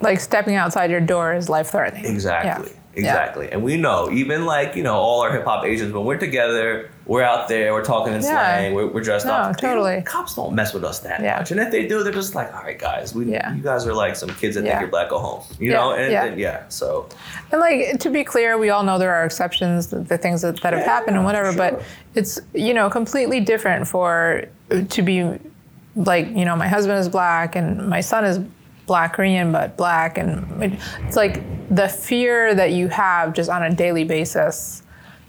[0.00, 2.04] Like stepping outside your door is life threatening.
[2.04, 2.80] exactly, Yeah.
[2.96, 3.50] Exactly.
[3.50, 6.90] And we know, even like you know, all our hip hop Asians, when we're together,
[7.06, 8.28] we're out there, we're talking in Yeah.
[8.28, 9.56] slang, we're, we're dressed No, up.
[9.56, 10.02] Don't- totally.
[10.02, 11.38] cops don't mess with us that Yeah.
[11.38, 13.52] much, and if they do, they're just like, all right, guys, we, Yeah.
[13.54, 14.70] you guys are like some kids that Yeah.
[14.72, 16.24] think you're black, go home, you Yeah, know, and yeah.
[16.24, 17.06] and yeah, so
[17.52, 20.60] And like to be clear, we all know there are exceptions, the, the things that,
[20.62, 21.58] that have Yeah, happened and whatever, sure.
[21.58, 21.82] but
[22.14, 25.28] it's you know completely different for uh, to be
[25.96, 28.40] like you know my husband is black and my son is
[28.86, 31.42] black Korean but black and it's like
[31.74, 34.82] the fear that you have just on a daily basis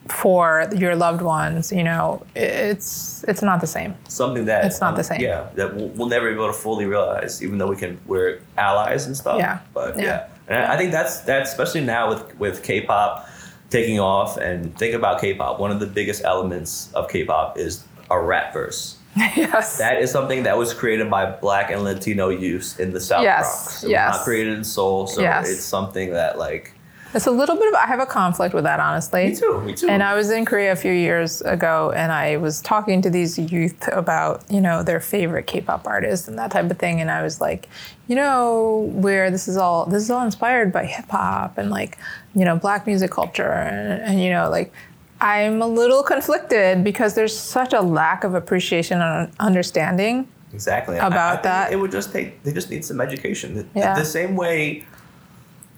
[0.10, 3.96] for your loved ones, you know, it's it's not the same.
[4.08, 5.20] something that It's not um, the same.
[5.20, 8.00] Yeah, that we'll, we'll never be able to fully realize, even though we can.
[8.06, 9.40] We're allies and stuff.
[9.40, 9.60] Yeah.
[9.74, 10.04] but Yeah.
[10.04, 13.28] yeah, and I I think that's that's especially now with with K-pop
[13.70, 14.38] taking off.
[14.38, 15.60] And think about K-pop.
[15.60, 18.98] One of the biggest elements of K-pop is a rap verse.
[19.36, 19.78] yes.
[19.78, 23.46] That is something that was created by Black and Latino youth in the South Yes,
[23.46, 23.84] Bronx.
[23.86, 24.10] It yes.
[24.10, 25.50] was not created in Seoul, so Yes.
[25.50, 26.74] it's something that like.
[27.14, 29.30] It's a little bit of I have a conflict with that honestly.
[29.30, 29.62] Me too.
[29.62, 29.88] Me too.
[29.88, 33.40] And I was in Korea a few years ago, and I was talking to these
[33.40, 37.00] youth about, you know, their favorite K-pop artists and that type of thing.
[37.00, 37.70] And I was like,
[38.10, 41.98] you know, where this is all this is all inspired by hip hop and like,
[42.34, 44.74] you know, black music culture, and, and you know, like.
[45.22, 50.28] I'm a little conflicted because there's such a lack of appreciation and understanding.
[50.54, 51.00] Exactly.
[51.00, 51.72] I- I about that.
[51.72, 52.44] It would just take.
[52.44, 53.56] They just need some education.
[53.56, 53.96] The, Yeah.
[53.96, 54.84] the same way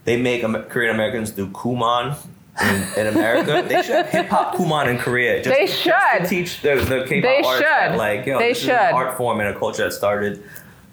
[0.05, 2.15] they make Korean Americans do Kumon
[2.61, 5.43] in, in America, they should have hip hop Kumon in Korea.
[5.43, 5.93] Just, They just should.
[6.23, 7.65] to teach the, the K-pop They artists should.
[7.91, 8.71] that, like, yo, They this is should.
[8.75, 10.43] an art form and a culture that started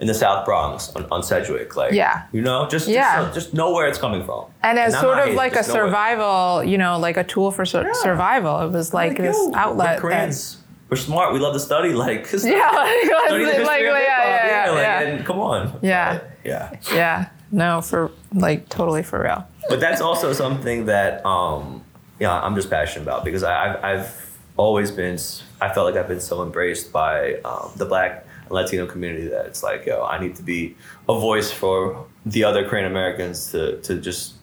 [0.00, 1.76] in the South Bronx on, on Sedgwick.
[1.76, 2.22] Like, Yeah.
[2.32, 3.22] you know, just Yeah.
[3.22, 4.46] just, just know where it's coming from.
[4.62, 5.64] And as sort of like a know it.
[5.64, 7.92] survival, you know, like a tool for sur- Yeah.
[7.94, 8.60] survival.
[8.60, 10.02] It was like, this yo, outlet.
[10.02, 10.56] When that-
[10.90, 11.32] we're smart.
[11.32, 11.92] We love to study.
[12.06, 15.00] Like, Yeah, like, let's- study the history like, yeah, yeah, yeah, yeah.
[15.00, 15.78] And come on.
[15.80, 16.18] Yeah.
[16.18, 16.70] But, yeah.
[16.92, 17.26] Yeah.
[17.52, 19.46] No, for like totally for real.
[19.68, 21.82] But that's also something that, um,
[22.18, 25.18] yeah, I'm just passionate about because I, I've, I've always been,
[25.60, 29.62] I felt like I've been so embraced by um, the Black Latino community that it's
[29.62, 30.76] like, yo, I need to be
[31.08, 34.34] a voice for the other Korean Americans to, to just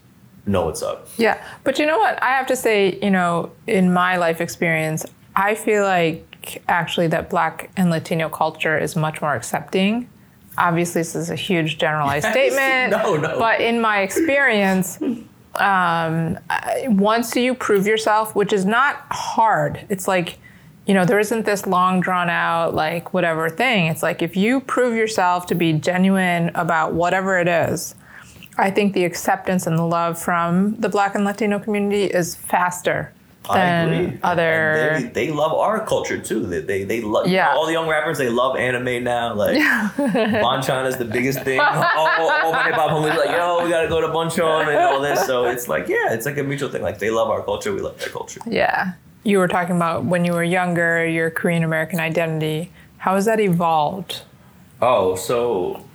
[0.45, 1.07] know what's up.
[1.17, 1.43] Yeah.
[1.63, 2.21] But you know what?
[2.21, 7.29] I have to say, you know, in my life experience, I feel like actually that
[7.29, 10.09] black and Latino culture is much more accepting.
[10.57, 12.91] Obviously, this is a huge generalized statement.
[12.91, 13.39] No, no.
[13.39, 14.99] But in my experience,
[15.55, 16.39] um,
[16.85, 20.39] once you prove yourself, which is not hard, it's like,
[20.87, 23.87] you know, there isn't this long drawn out, like, whatever thing.
[23.87, 27.95] It's like if you prove yourself to be genuine about whatever it is,
[28.57, 33.13] I think the acceptance and the love from the Black and Latino community is faster
[33.49, 34.19] I than agree.
[34.23, 34.97] other.
[35.01, 36.45] They, they love our culture too.
[36.45, 37.53] They they, they love Yeah.
[37.55, 38.17] all the young rappers.
[38.19, 39.33] They love anime now.
[39.33, 39.57] Like
[39.97, 41.59] Bonchon is the biggest thing.
[41.97, 45.01] all, all my hip hop homies like, yo, we gotta go to Bonchon and all
[45.01, 45.25] this.
[45.25, 46.81] So it's like, yeah, it's like a mutual thing.
[46.81, 48.41] Like they love our culture, we love their culture.
[48.45, 48.93] yeah.
[49.23, 52.71] You were talking about when you were younger, your Korean American identity.
[52.97, 54.21] How has that evolved?
[54.81, 55.85] Oh, so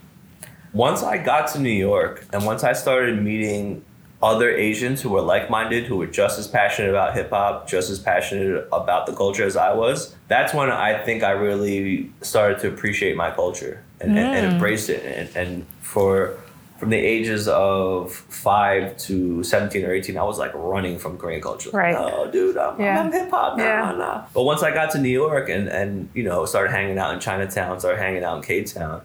[0.72, 3.84] once I got to New York and once I started meeting
[4.22, 7.90] other Asians who were like minded, who were just as passionate about hip hop, just
[7.90, 12.58] as passionate about the culture as I was, that's when I think I really started
[12.60, 14.52] to appreciate my culture and, and, and mm.
[14.52, 15.04] embrace it.
[15.04, 16.38] And, and for
[16.78, 21.40] from the ages of five to 17 or 18, I was like running from Korean
[21.40, 21.70] culture.
[21.70, 21.94] Right.
[21.96, 23.00] Oh, dude, I'm, Yeah.
[23.02, 23.56] I'm hip hop.
[23.56, 23.92] Nah, Yeah.
[23.96, 24.24] nah.
[24.34, 27.20] But once I got to New York and, and, you know, started hanging out in
[27.20, 29.00] Chinatown, started hanging out in K-Town,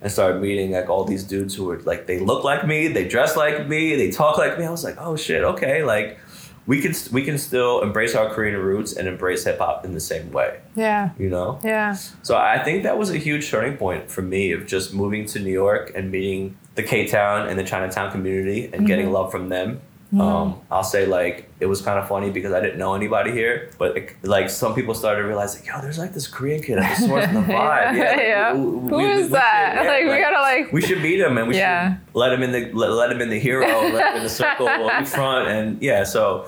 [0.00, 3.08] and started meeting like all these dudes who were like, they look like me, they
[3.08, 4.64] dress like me, they talk like me.
[4.64, 5.82] I was like, oh shit, okay.
[5.82, 6.18] Like,
[6.66, 10.00] we can, we can still embrace our Korean roots and embrace hip hop in the
[10.00, 11.10] same way, Yeah.
[11.18, 11.58] you know?
[11.64, 11.94] Yeah.
[12.22, 15.40] So I think that was a huge turning point for me of just moving to
[15.40, 19.48] New York and meeting the K Town and the Chinatown community and getting love from
[19.50, 19.80] them.
[20.18, 23.70] Um, I'll say like it was kind of funny because I didn't know anybody here,
[23.80, 27.06] but it, like some people started realizing, yo, there's like this Korean kid at the
[27.06, 27.96] source of the vibe.
[27.96, 28.52] Yeah, like, yeah.
[28.54, 29.74] we- Who we- is that?
[29.76, 30.72] should- yeah, like, we gotta like.
[30.72, 31.96] we should beat him and we Yeah.
[31.98, 34.30] should let him in the let, let him in the hero, let him in the
[34.30, 36.04] circle in front, and yeah.
[36.04, 36.46] So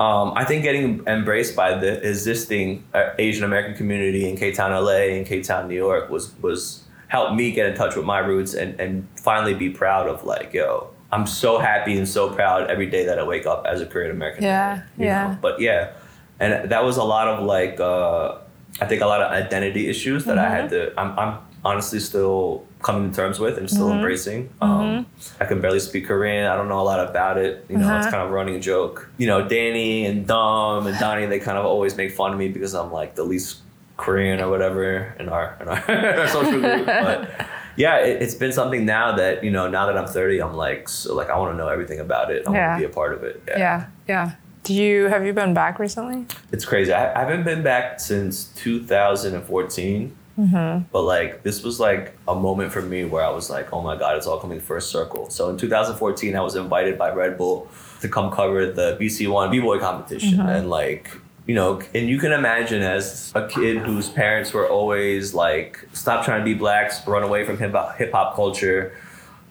[0.00, 4.72] um, I think getting embraced by the existing uh, Asian American community in K Town,
[4.72, 8.18] LA, and K Town, New York was was helped me get in touch with my
[8.18, 10.90] roots and and finally be proud of like yo.
[11.12, 14.10] I'm so happy and so proud every day that I wake up as a Korean
[14.10, 14.42] American.
[14.42, 15.28] Yeah, yeah.
[15.28, 15.38] know?
[15.40, 15.92] But yeah,
[16.40, 18.38] and that was a lot of like uh,
[18.80, 20.92] I think a lot of identity issues that I had to.
[21.00, 24.50] I'm, I'm honestly still coming to terms with and still embracing.
[24.60, 25.06] Um,
[25.40, 26.46] I can barely speak Korean.
[26.46, 27.64] I don't know a lot about it.
[27.68, 28.10] You know, it's Uh-huh.
[28.10, 29.08] kind of a running joke.
[29.16, 32.48] You know, Danny and Dom and Donnie, they kind of always make fun of me
[32.48, 33.62] because I'm like the least
[33.96, 35.90] Korean or whatever in our in our,
[36.20, 36.86] our social group.
[36.86, 39.68] But yeah, it, it's been something now that you know.
[39.68, 42.46] Now that I'm 30, I'm like so like I want to know everything about it.
[42.48, 42.68] I Yeah.
[42.68, 43.42] want to be a part of it.
[43.48, 43.86] Yeah.
[44.08, 44.32] Yeah.
[44.64, 46.26] Do you have you been back recently?
[46.52, 46.92] It's crazy.
[46.92, 48.46] I, I haven't been back since
[49.24, 50.16] 2014.
[50.38, 50.84] Mm-hmm.
[50.92, 53.96] But like this was like a moment for me where I was like, oh my
[53.96, 55.30] god, it's all coming first circle.
[55.30, 57.68] So in 2014, I was invited by Red Bull
[58.02, 61.10] to come cover the BC One B Boy competition, and like
[61.46, 66.24] you know, and you can imagine as a kid whose parents were always like, stop
[66.24, 68.96] trying to be blacks, run away from hip hop hip hop culture,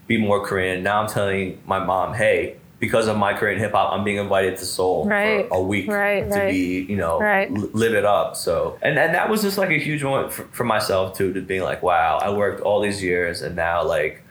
[0.08, 0.84] be more Korean.
[0.84, 2.58] Now I'm telling my mom, hey.
[2.78, 5.48] Because of my Korean hip hop, I'm being invited to Seoul Right.
[5.48, 6.52] for a week Right, to right.
[6.52, 7.50] be, you know, Right.
[7.50, 8.36] l- live it up.
[8.36, 11.42] So, and, and that was just like a huge moment for, for myself too, to
[11.42, 14.22] being like, wow, I worked all these years and now like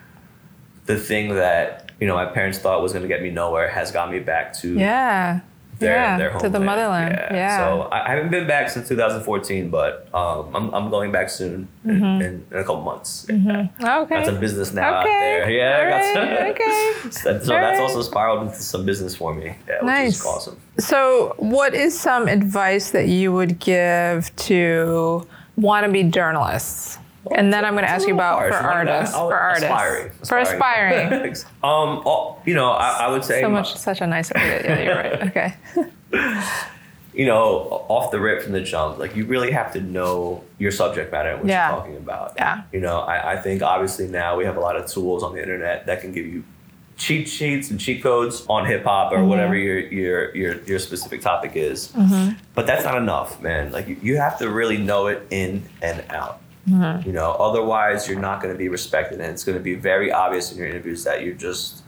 [0.85, 3.91] the thing that, you know, my parents thought was going to get me nowhere has
[3.91, 5.41] got me back to Yeah.
[5.85, 6.19] Their, yeah.
[6.19, 7.15] their to the motherland.
[7.31, 7.59] Yeah.
[7.59, 11.69] So I, I haven't been back since 2014, but um, I'm, I'm going back soon
[11.85, 13.27] in, in, in a couple months.
[13.31, 13.71] okay.
[13.81, 15.11] Got some business now okay.
[15.11, 15.51] out there.
[15.51, 17.11] Yeah, I got All right, okay.
[17.11, 17.79] So that's Alright.
[17.81, 19.55] also spiraled into some business for me.
[19.69, 20.21] Yeah, which Nice.
[20.21, 20.61] is awesome.
[20.79, 25.27] So, what is some advice that you would give to
[25.59, 26.99] wannabe journalists?
[27.35, 29.15] And then I'm going to ask you about for artists.
[29.17, 29.65] Oh, For artists.
[29.65, 30.11] Aspiring.
[30.27, 31.35] For aspiring.
[31.63, 34.41] um, all- you know, I, I would say so my- much, such a nice way.
[34.41, 35.23] to- Yeah, you're right.
[35.29, 35.55] Okay.
[37.15, 40.71] you know, off the rip from the jump, like you really have to know your
[40.73, 41.71] subject matter and what Yeah.
[41.71, 42.33] you're talking about.
[42.37, 42.63] Yeah.
[42.73, 45.41] You know, I, I think obviously now we have a lot of tools on the
[45.41, 46.43] internet that can give you
[46.97, 51.21] cheat sheets and cheat codes on hip hop or whatever your, your your your specific
[51.21, 51.93] topic is.
[52.55, 53.73] But that's not enough, man.
[53.73, 56.41] Like you, you have to really know it in and out.
[56.67, 60.11] You know, otherwise you're not going to be respected, and it's going to be very
[60.13, 61.83] obvious in your interviews that you're just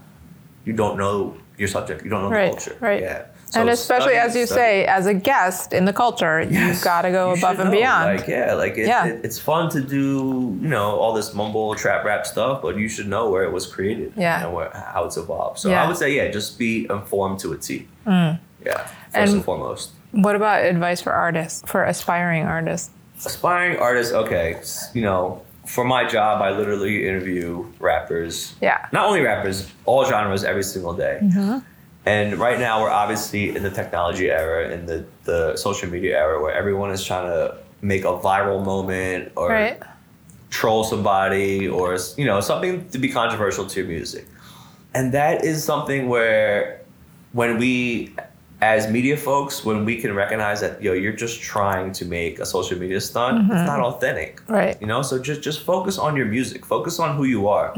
[0.64, 2.76] you don't know your subject, you don't know Right, the culture.
[2.80, 3.00] right.
[3.00, 3.26] Yeah.
[3.46, 4.58] So and especially study- as you study.
[4.60, 7.76] say, as a guest in the culture, you've got to go above and know.
[7.76, 8.18] beyond.
[8.18, 9.06] Like, yeah, like it, Yeah.
[9.06, 12.88] It, it's fun to do, you know, all this mumble trap rap stuff, but you
[12.88, 14.12] should know where it was created.
[14.16, 14.44] Yeah.
[14.44, 15.60] And where, how it's evolved.
[15.60, 15.78] So Yeah.
[15.82, 15.84] Mm.
[15.84, 17.86] I would say, yeah, just be informed to a T.
[18.06, 18.36] Yeah.
[18.64, 19.92] First and, And- foremost.
[20.10, 22.90] what about advice for artists, for aspiring artists?
[23.24, 24.60] Aspiring artists, okay,
[24.94, 28.54] you know, for my job, I literally interview rappers.
[28.60, 28.86] Yeah.
[28.92, 31.18] Not only rappers, all genres every single day.
[31.22, 31.58] Mm-hmm.
[32.04, 36.40] And right now, we're obviously in the technology era, in the, the social media era,
[36.40, 39.82] where everyone is trying to make a viral moment or Right.
[40.50, 44.26] troll somebody or you know something to be controversial to your music
[44.94, 46.80] and that is something where
[47.32, 48.14] when we
[48.62, 52.46] as media folks when we can recognize that yo you're just trying to make a
[52.46, 54.80] social media stunt it's not authentic Right.
[54.80, 57.74] you know so just just focus on your music focus on who you are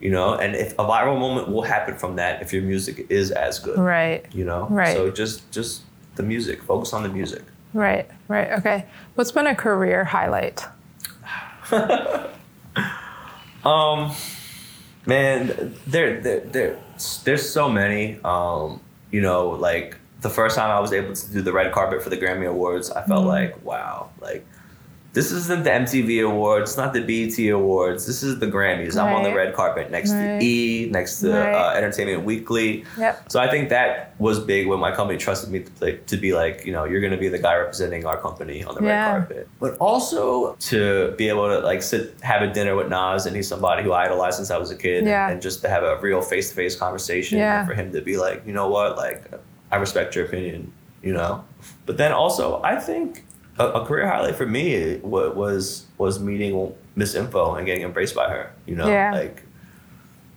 [0.00, 3.30] you know and if a viral moment will happen from that if your music is
[3.32, 4.24] as good Right.
[4.32, 4.94] you know Right.
[4.96, 5.82] so just just
[6.14, 7.42] the music focus on the music
[7.74, 8.08] Right.
[8.28, 8.50] Right.
[8.52, 8.86] Okay.
[9.14, 10.64] What's been a career highlight?
[13.64, 14.12] Um,
[15.06, 16.78] man, there, there, there,
[17.24, 18.18] there's so many.
[18.24, 18.80] Um,
[19.10, 22.10] you know, like the first time I was able to do the red carpet for
[22.10, 23.28] the Grammy Awards, I felt mm-hmm.
[23.28, 24.46] like, wow, like
[25.14, 28.06] this isn't the MTV Awards, it's not the BET Awards.
[28.06, 28.96] This is the Grammys.
[28.96, 30.38] I'm on the red carpet next Right.
[30.38, 31.54] to E, next to Right.
[31.54, 32.84] uh, Entertainment Weekly.
[32.98, 33.24] Yep.
[33.32, 36.34] So I think that was big when my company trusted me to, play, to be
[36.34, 39.12] like, you know, you're going to be the guy representing our company on the Yeah.
[39.14, 39.48] red carpet.
[39.58, 43.48] But also to be able to like sit, have a dinner with Nas, and he's
[43.48, 45.30] somebody who I idolized since I was a kid, Yeah.
[45.30, 47.60] and just to have a real face to face conversation, Yeah.
[47.60, 49.22] and for him to be like, you know what, like,
[49.72, 50.70] I respect your opinion,
[51.02, 51.44] you know.
[51.86, 53.24] But then also, I think
[53.58, 58.28] a, a career highlight for me was was meeting Miss Info and getting embraced by
[58.28, 58.52] her.
[58.66, 59.12] You know, Yeah.
[59.12, 59.42] like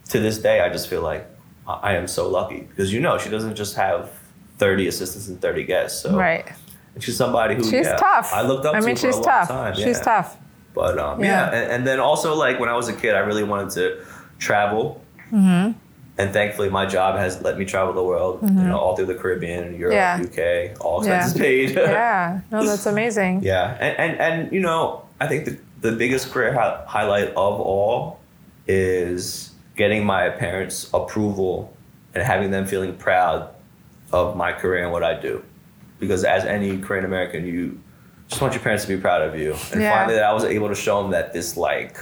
[0.09, 1.27] to this day, I just feel like
[1.67, 4.09] I am so lucky because you know she doesn't just have
[4.57, 6.01] thirty assistants and thirty guests.
[6.01, 6.45] So Right.
[6.95, 8.31] and she's somebody who She's yeah, tough.
[8.33, 9.47] I looked up I to mean, she's tough.
[9.47, 9.73] time.
[9.75, 10.37] She's tough.
[10.73, 11.51] But um, Yeah.
[11.51, 14.05] yeah, And, and then also like when I was a kid, I really wanted to
[14.39, 15.01] travel.
[15.31, 15.77] Mm-hmm.
[16.21, 18.39] And thankfully, my job has let me travel the world.
[18.43, 18.67] You mm-hmm.
[18.67, 20.21] know, all through the Caribbean, Europe, Yeah.
[20.21, 21.15] UK, all Yeah.
[21.15, 21.69] expenses paid.
[21.75, 22.41] Yeah.
[22.51, 23.41] No, that's amazing.
[23.51, 27.59] Yeah, and, and and you know, I think the the biggest career hi- highlight of
[27.59, 28.19] all
[28.67, 31.73] is getting my parents' approval
[32.13, 33.49] and having them feeling proud
[34.13, 35.43] of my career and what I do.
[35.99, 37.79] Because as any Korean American, you
[38.27, 39.55] just want your parents to be proud of you.
[39.71, 39.91] And Yeah.
[39.95, 41.97] finally, that I was able to show them that this like,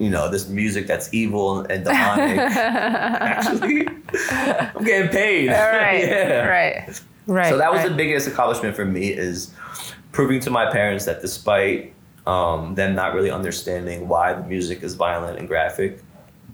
[0.00, 2.38] you know, this music that's evil and demonic.
[2.38, 3.86] actually,
[4.30, 5.50] I'm getting paid.
[5.50, 6.02] All right.
[6.08, 6.46] yeah.
[6.46, 7.00] Right.
[7.26, 7.50] Right.
[7.50, 7.90] So that was right.
[7.90, 9.52] the biggest accomplishment for me is
[10.10, 11.92] proving to my parents that despite
[12.26, 16.02] um, them not really understanding why the music is violent and graphic,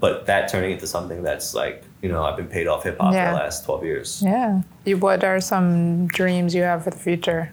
[0.01, 3.15] but that turning into something that's like you know I've been paid off hip hop
[3.15, 3.31] Yeah.
[3.31, 4.23] for the last twelve years.
[4.25, 4.63] Yeah.
[4.85, 7.51] You, what are some dreams you have for the future?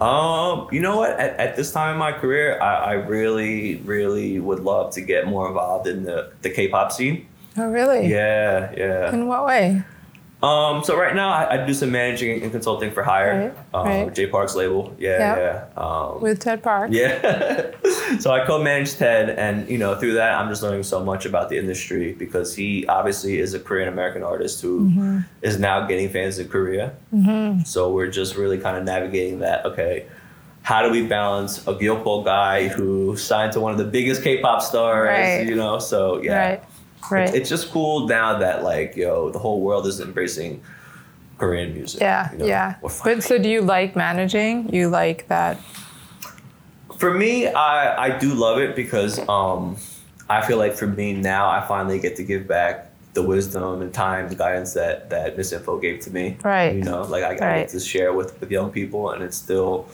[0.00, 1.18] Um, you know what?
[1.18, 5.26] At, at this time in my career, I, I really, really would love to get
[5.26, 7.26] more involved in the the K-pop scene.
[7.56, 8.06] Oh, really?
[8.08, 9.12] Yeah, yeah.
[9.14, 9.82] In what way?
[10.42, 13.86] Um, so right now I, I do some managing and consulting for H1GHR, Right, um,
[13.86, 14.14] right.
[14.14, 14.94] Jay Park's label.
[14.98, 15.38] Yeah, Yep.
[15.76, 15.82] yeah.
[15.82, 16.90] Um, With Ted Park?
[16.92, 17.70] Yeah.
[18.20, 21.48] so I co-manage Ted, and you know through that I'm just learning so much about
[21.48, 24.86] the industry because he obviously is a Korean American artist who
[25.40, 25.62] is Mm-hmm.
[25.62, 26.92] now getting fans in Korea.
[27.64, 29.64] So we're just really kind of navigating that.
[29.64, 30.04] Okay,
[30.62, 34.60] how do we balance a gyopo guy who signed to one of the biggest K-pop
[34.60, 35.08] stars?
[35.08, 35.46] Right.
[35.48, 36.58] You know, so yeah.
[37.10, 37.28] Right.
[37.28, 40.62] It's, it's just cool now that like yo, the whole world is embracing
[41.38, 42.00] Korean music.
[42.00, 42.32] yeah.
[42.32, 42.46] you know?
[42.46, 42.76] Yeah.
[42.82, 44.72] But so do you like managing?
[44.74, 45.58] You like that?
[46.98, 49.76] For me, I I do love it because um,
[50.30, 53.92] I feel like for me now, I finally get to give back the wisdom and
[53.92, 56.38] time, the guidance that that Miss Info gave to me.
[56.42, 56.74] Right.
[56.74, 57.58] You know, like I, I Right.
[57.60, 59.88] get to share with with young people, and it's still.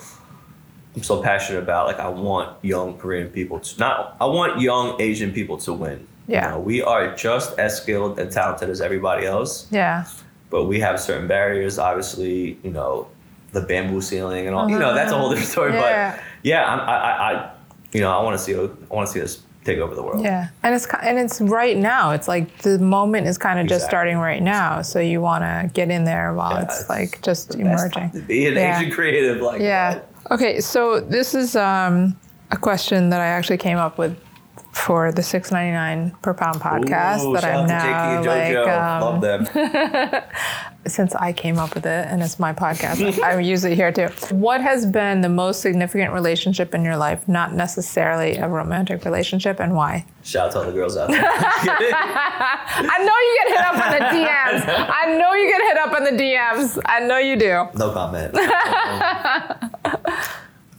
[0.95, 5.01] I'm so passionate about like I want young Korean people to not I want young
[5.01, 6.07] Asian people to win.
[6.27, 6.45] Yeah.
[6.47, 10.05] You know, we are just as skilled and talented as everybody else, Yeah.
[10.51, 11.79] but we have certain barriers.
[11.79, 13.09] Obviously, you know,
[13.53, 14.71] the bamboo ceiling and all.
[14.71, 15.73] You know, that's a whole different story.
[15.75, 16.15] Yeah.
[16.15, 17.51] But yeah, I'm, I, I, I,
[17.93, 20.25] you know, I want to see, I want to see us take over the world.
[20.25, 22.11] Yeah, and it's and it's right now.
[22.11, 24.83] It's like the moment is kind of just starting right now.
[24.83, 27.93] So you want to get in there while Yeah, it's it's like just The best
[27.93, 28.21] time emerging.
[28.23, 28.81] to be an Yeah.
[28.81, 30.01] Asian creative, like Yeah.
[30.33, 32.17] Okay, so this is um,
[32.51, 34.17] a question that I actually came up with
[34.73, 38.53] for the six ninety nine per pound podcast Ooh, that I'm now like.
[38.53, 38.69] JoJo.
[38.69, 40.23] um, Love them.
[40.87, 44.09] since I came up with it and it's my podcast, I use it here too.
[44.35, 47.29] What has been the most significant relationship in your life?
[47.29, 50.05] Not necessarily a romantic relationship, and why?
[50.25, 51.23] Shout out to all the girls out there.
[51.25, 54.87] I know you get hit up on the DMs.
[54.93, 56.81] I know you get hit up on the DMs.
[56.87, 57.69] I know you do.
[57.79, 58.35] no comment.
[58.35, 58.43] Um,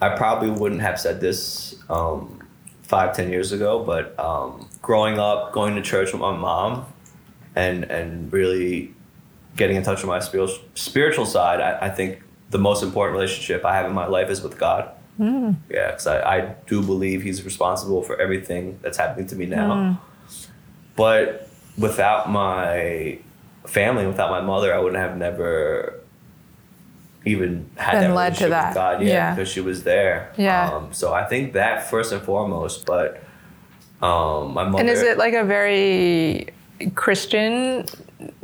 [0.02, 2.43] I probably wouldn't have said this um,
[2.94, 6.86] five, ten years ago, but um, growing up, going to church with my mom,
[7.56, 8.94] and and really
[9.56, 12.22] getting in touch with my spiritual spiritual side, I, I think
[12.52, 14.92] the most important relationship I have in my life is with God.
[15.72, 20.00] Yeah, because I, I do believe He's responsible for everything that's happening to me now.
[20.96, 23.18] But without my
[23.66, 26.00] family, without my mother, I wouldn't have never
[27.26, 28.68] even had Been that led to that.
[28.70, 29.02] with God.
[29.02, 29.36] Yeah, Yeah.
[29.36, 30.32] because she was there.
[30.38, 30.70] Yeah.
[30.74, 33.24] Um, so I think that first and foremost, but
[34.02, 34.80] um, my mother.
[34.82, 36.48] And is it like a very
[36.96, 37.86] Christian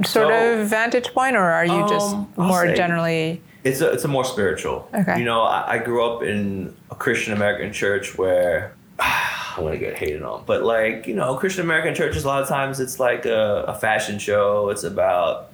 [0.06, 3.42] sort So- of vantage point, or are you just Um, I'll more generally?
[3.66, 4.88] It's a, it's a more spiritual.
[4.96, 5.20] Okay.
[5.20, 9.96] You know, I, I grew up in a Christian American church where I'm gonna get
[9.96, 13.26] hated on, but like you know, Christian American churches a lot of times it's like
[13.26, 14.70] a, a fashion show.
[14.70, 15.50] It's about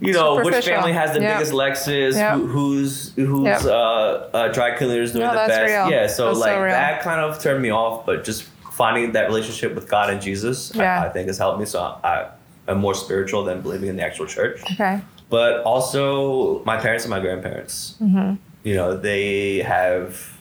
[0.00, 1.36] you know which family has the Yep.
[1.38, 2.34] biggest Lexus, Yep.
[2.36, 3.64] who, who's who's Yep.
[3.64, 5.60] uh, uh, dry cleaners doing No, the best.
[5.72, 5.90] real.
[5.90, 6.68] Yeah, so That's like real.
[6.70, 10.72] that kind of turned me off, but just finding that relationship with God and Jesus,
[10.74, 11.02] Yeah.
[11.02, 11.66] I, I think has helped me.
[11.66, 12.26] So I,
[12.68, 15.00] I'm more spiritual than believing in the actual church Okay.
[15.30, 17.96] but also my parents and my grandparents.
[18.00, 18.34] Mm-hmm.
[18.62, 20.32] You know, they have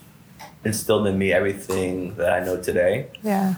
[0.65, 3.55] instilled in me everything that I know today, Yeah.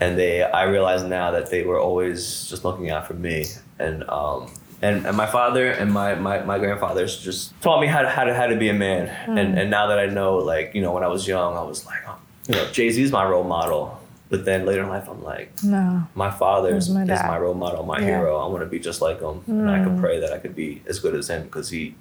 [0.00, 3.46] and they I realize now that they were always just looking out for me,
[3.78, 4.50] and um,
[4.82, 8.24] and, and my father and my, my, my grandfathers just taught me how to how
[8.24, 9.38] to how to be a man, Mm.
[9.40, 11.86] and and now that I know, like you know, when I was young, I was
[11.86, 12.16] like, oh,
[12.48, 14.00] you know, Jay-Z is my role model.
[14.28, 16.02] But then later in life, I'm like, No.
[16.16, 18.06] my father is my is my role model, my Yeah.
[18.06, 18.36] hero.
[18.38, 20.82] I want to be just like him, and I could pray that I could be
[20.88, 21.94] as good as him because he,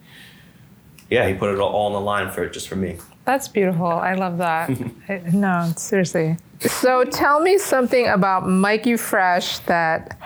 [1.10, 2.98] yeah, he put it all on the line for just for me.
[3.26, 3.86] That's beautiful.
[3.86, 4.70] I love that.
[5.10, 6.38] I- no, seriously.
[6.62, 10.18] So tell me something about Mikey Fresh that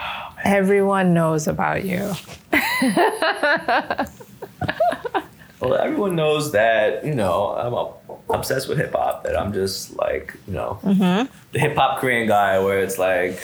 [0.43, 2.13] everyone knows about you.
[5.59, 9.23] Well, everyone knows that you know I'm up- obsessed with hip hop.
[9.23, 11.31] That I'm just like you know mm-hmm.
[11.51, 13.39] the hip hop Korean guy, where it's like.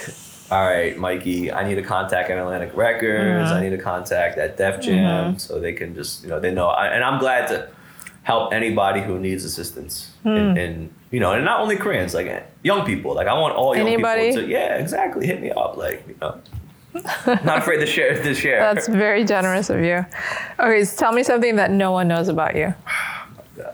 [0.52, 3.50] All right, Mikey, I need to contact an Atlantic Records.
[3.50, 3.58] Mm-hmm.
[3.58, 5.38] I need to contact at Def Jam mm-hmm.
[5.40, 6.68] so they can just, you know, they know.
[6.68, 7.68] I, and I'm glad to
[8.22, 10.14] help anybody who needs assistance.
[10.26, 13.13] And, and, you know, and not only Koreans, like young people.
[13.13, 14.30] Like I want all young Anybody?
[14.30, 15.28] people to, yeah, exactly.
[15.28, 15.78] Hit me up.
[15.78, 16.41] Like, you know,
[17.43, 18.59] not afraid to share, to share.
[18.73, 20.05] That's very generous of you.
[20.59, 22.73] Okay, so tell me something that no one knows about you.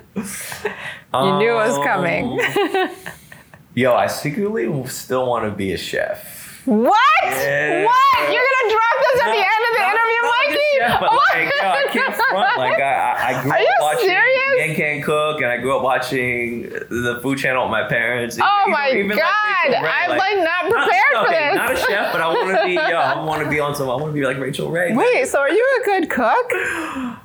[1.15, 2.41] You knew it was coming.
[2.41, 2.91] Um,
[3.75, 6.63] Yo, I secretly still want to be a chef.
[6.65, 6.93] What?
[7.23, 7.85] Yeah.
[7.85, 8.33] What?
[8.33, 10.44] You're gonna drop this at the end of the Not- interview, not
[10.89, 12.59] Chef, but Oh like, yo, I can't front.
[12.59, 14.41] Like, I, I, grew Are up watching serious?
[14.57, 18.39] Yan Can Cook, and I grew up watching the Food Channel with my parents.
[18.41, 21.57] Oh Even- my even, God, Ray, I'm, like, not prepared for okay, this.
[21.57, 22.73] Not a chef, but I want to be.
[22.75, 23.89] Yo, I want to be on some.
[23.89, 24.95] I want to be like Rachael Ray.
[24.95, 27.19] Wait, so are you a good cook?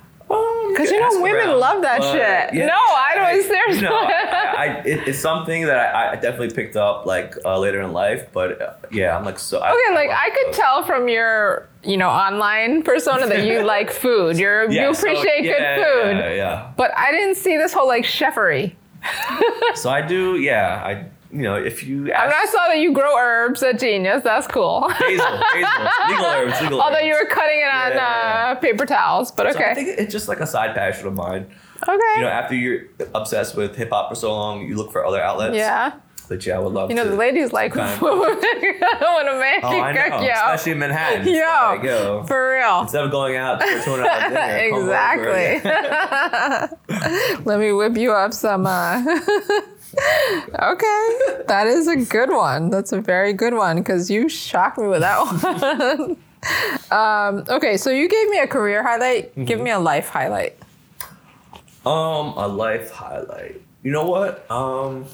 [0.70, 1.59] Because you know women around.
[1.59, 2.53] love that But, shit.
[2.53, 3.43] yeah, no, I don't.
[3.43, 3.76] Seriously.
[3.84, 7.57] You know, I, I, it, it's something that I, I definitely picked up like uh,
[7.59, 9.59] later in life, but uh, yeah, I'm like so.
[9.59, 10.53] I, Okay, like I could food.
[10.61, 14.38] tell from your, you know, online persona that you like food.
[14.38, 16.17] You're Yeah, you so, appreciate yeah, good food.
[16.17, 16.72] Yeah, yeah.
[16.78, 18.76] But I didn't see this whole like chefery.
[19.76, 20.38] So I do.
[20.38, 21.05] Yeah, I.
[21.32, 24.23] You know, if you I mean, I saw that you grow herbs at Genius.
[24.23, 24.88] That's cool.
[24.99, 27.05] basil, basil, legal herbs, legal Although herbs.
[27.05, 28.51] you were cutting it on Yeah.
[28.51, 31.45] uh, paper towels, but So I think it's just like a side passion of mine.
[31.84, 32.13] okay.
[32.15, 35.21] You know, after you're obsessed with hip hop for so long, you look for other
[35.21, 35.55] outlets.
[35.55, 35.93] yeah.
[36.30, 37.09] But yeah, I would love You know, to.
[37.09, 40.17] the ladies like when Kind a man Oh, I can know.
[40.17, 40.32] cook, yo.
[40.34, 41.27] Especially in Manhattan.
[41.34, 42.23] Yeah, like, yo.
[42.27, 42.82] for real.
[42.82, 45.71] Instead of going out for two hour dinner, exactly.
[47.45, 48.65] Let me whip you up some.
[48.67, 49.03] Uh...
[49.96, 51.08] okay,
[51.48, 52.70] that is a good one.
[52.70, 55.20] That's a very good one because you shocked me with that
[56.92, 56.98] one.
[56.98, 59.32] um, okay, so you gave me a career highlight.
[59.32, 59.46] Mm-hmm.
[59.46, 60.58] Give me a life highlight.
[61.86, 63.62] Um, a life highlight.
[63.84, 64.50] You know what?
[64.52, 65.06] Um,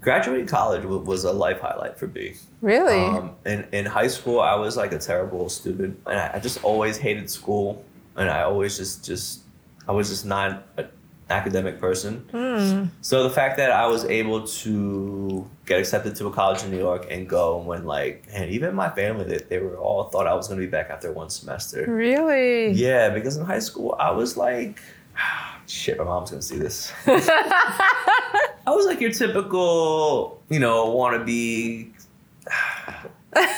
[0.00, 2.34] graduating college wa- was a life highlight for me.
[2.60, 3.02] Really?
[3.04, 6.62] Um, in in high school, I was like a terrible student, and I, I just
[6.62, 7.82] always hated school,
[8.16, 9.40] and I always just just
[9.88, 10.88] I was just not an
[11.30, 12.26] academic person.
[12.30, 12.84] Hmm.
[13.00, 16.78] So the fact that I was able to get accepted to a college in New
[16.78, 20.26] York and go and when like, and even my family, they, they were all thought
[20.26, 21.84] I was going to be back after one semester.
[21.88, 22.72] really?
[22.72, 24.80] Yeah, because in high school I was like,
[25.66, 26.92] shit, my mom's gonna see this.
[27.06, 31.90] I was like your typical, you know, wannabe.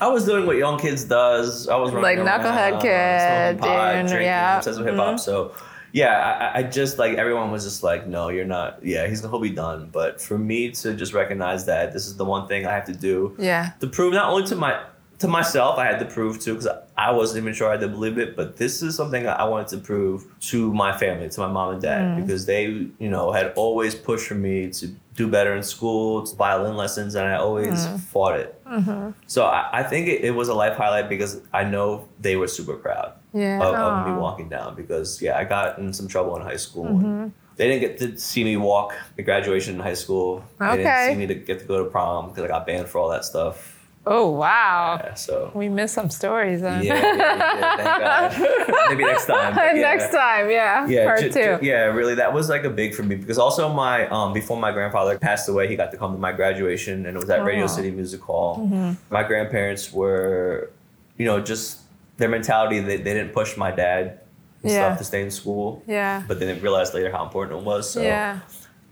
[0.00, 1.68] I was doing what young kids does.
[1.68, 4.56] I was Like running Knucklehead around, Kid, pot, drinking, yeah.
[4.58, 5.10] obsessed with hip hop.
[5.10, 5.18] Mm-hmm.
[5.18, 5.54] So
[5.92, 8.84] yeah, I, I just like everyone was just like, no, you're not.
[8.84, 9.90] Yeah, he's he'll be done.
[9.92, 12.94] But for me to just recognize that this is the one thing I have to
[12.94, 13.72] do Yeah.
[13.80, 14.80] to prove not only to my
[15.18, 18.18] to myself, I had to prove to because I wasn't even sure I did believe
[18.18, 21.74] it, but this is something I wanted to prove to my family, to my mom
[21.74, 22.22] and dad, mm.
[22.22, 26.34] because they, you know, had always pushed for me to do better in school, to
[26.34, 28.00] violin lessons, and I always mm.
[28.00, 28.64] fought it.
[28.64, 29.10] Mm-hmm.
[29.26, 32.48] So I, I think it, it was a life highlight because I know they were
[32.48, 33.60] super proud Yeah.
[33.62, 36.86] of, of me walking down because yeah, I got in some trouble in high school.
[36.86, 40.44] and They didn't get to see me walk at graduation in high school.
[40.58, 40.76] They Okay.
[40.82, 43.08] didn't see me to get to go to prom because I got banned for all
[43.10, 43.78] that stuff.
[44.04, 45.00] Oh wow.
[45.00, 46.82] Yeah, so We missed some stories then.
[46.82, 48.88] yeah, yeah, yeah, thank God.
[48.90, 49.54] Maybe next time.
[49.56, 49.72] yeah.
[49.80, 50.88] Next time, yeah.
[50.88, 51.40] Yeah, Part ju- two.
[51.40, 54.56] ju- yeah, really, that was like a big for me because also my um before
[54.56, 57.44] my grandfather passed away, he got to come to my graduation, and it was at
[57.44, 57.68] Radio Oh.
[57.68, 58.58] City Music Hall.
[58.58, 58.92] Mm-hmm.
[59.14, 60.70] My grandparents were,
[61.16, 61.78] you know, just
[62.22, 62.78] their mentality.
[62.80, 64.20] They, they didn't push my dad
[64.62, 64.78] and Yeah.
[64.86, 66.22] stuff to stay in school, Yeah.
[66.28, 67.90] but they didn't realize later how important it was.
[67.90, 68.38] So yeah.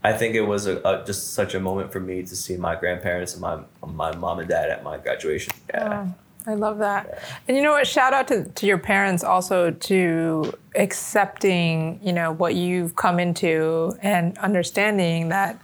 [0.02, 2.74] I think it was a, a just such a moment for me to see my
[2.74, 3.56] grandparents and my
[4.02, 5.52] my mom and dad at my graduation.
[5.72, 6.06] Yeah.
[6.08, 7.02] Oh, I love that.
[7.46, 7.86] And you know what?
[7.86, 13.94] Shout out to, to your parents also to accepting, you know, what you've come into
[14.02, 15.60] and understanding that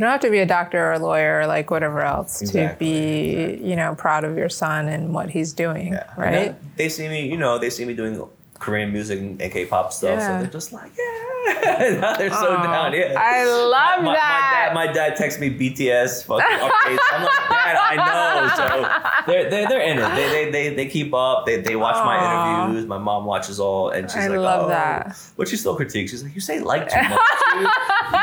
[0.00, 2.86] you don't have to be a doctor or a lawyer or like whatever else Exactly,
[2.86, 6.06] to be, you know, proud of your son and what he's doing, Yeah.
[6.16, 6.76] Right?
[6.78, 8.26] They see me, you know, they see me doing
[8.58, 10.26] Korean music and K-pop stuff, Yeah.
[10.38, 11.98] so they're just like, yeah.
[12.00, 12.94] now they're so down.
[12.94, 13.14] Yeah.
[13.18, 14.70] I love my, that.
[14.72, 16.98] My dad, my dad texts me BTS fucking updates.
[17.12, 18.48] I'm like, Dad, I know.
[18.56, 20.14] So they're, they're, they're in it.
[20.14, 21.46] They, they, they, they keep up.
[21.46, 22.86] They, they watch my interviews.
[22.86, 24.68] My mom watches all, and she's I like, love oh.
[24.68, 25.16] that.
[25.36, 26.10] But she still critiques.
[26.10, 27.10] She's like, you say like too much.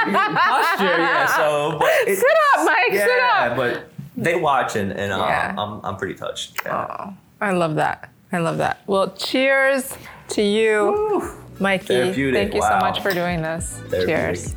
[0.08, 1.28] posture, yeah.
[1.36, 2.26] So, but it, Sit
[2.58, 2.76] up, Mike.
[2.92, 3.58] yeah, Sit up.
[3.58, 5.56] but they watch, and, and uh, Yeah.
[5.58, 6.62] I'm, I'm pretty touched.
[6.66, 7.12] Yeah.
[7.42, 8.10] I love that.
[8.32, 8.82] I love that.
[8.88, 9.94] Well, cheers
[10.30, 11.24] to you,
[11.60, 11.86] Mikey.
[11.88, 12.80] Therapeutic, Thank you wow.
[12.80, 13.82] so much for doing this.
[13.92, 14.56] Cheers.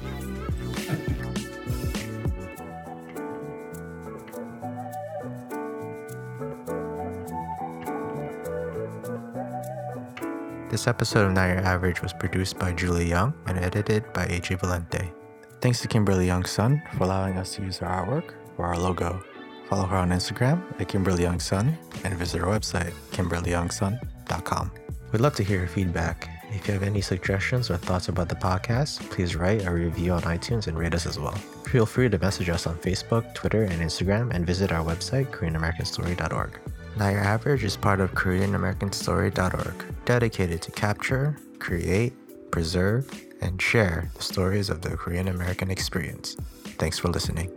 [10.71, 14.61] This episode of Not Your Average was produced by Julie Young and edited by AJ
[14.61, 15.13] Valente.
[15.61, 19.21] Thanks to Kimberly Young's son for allowing us to use her artwork for our logo.
[19.69, 24.71] Follow her on Instagram at Kimberly Young Son and visit her website, KimberlyYoungSun.com.
[25.11, 26.29] We'd love to hear your feedback.
[26.53, 30.23] If you have any suggestions or thoughts about the podcast, please write a review on
[30.23, 31.35] iTunes and rate us as well.
[31.67, 36.61] Feel free to message us on Facebook, Twitter, and Instagram and visit our website, KoreanAmericanStory.org.
[36.97, 42.13] Not Your Average is part of KoreanAmericanStory.org, dedicated to capture, create,
[42.51, 43.11] preserve,
[43.41, 46.37] and share the stories of the Korean American experience.
[46.79, 47.51] Thanks for listening.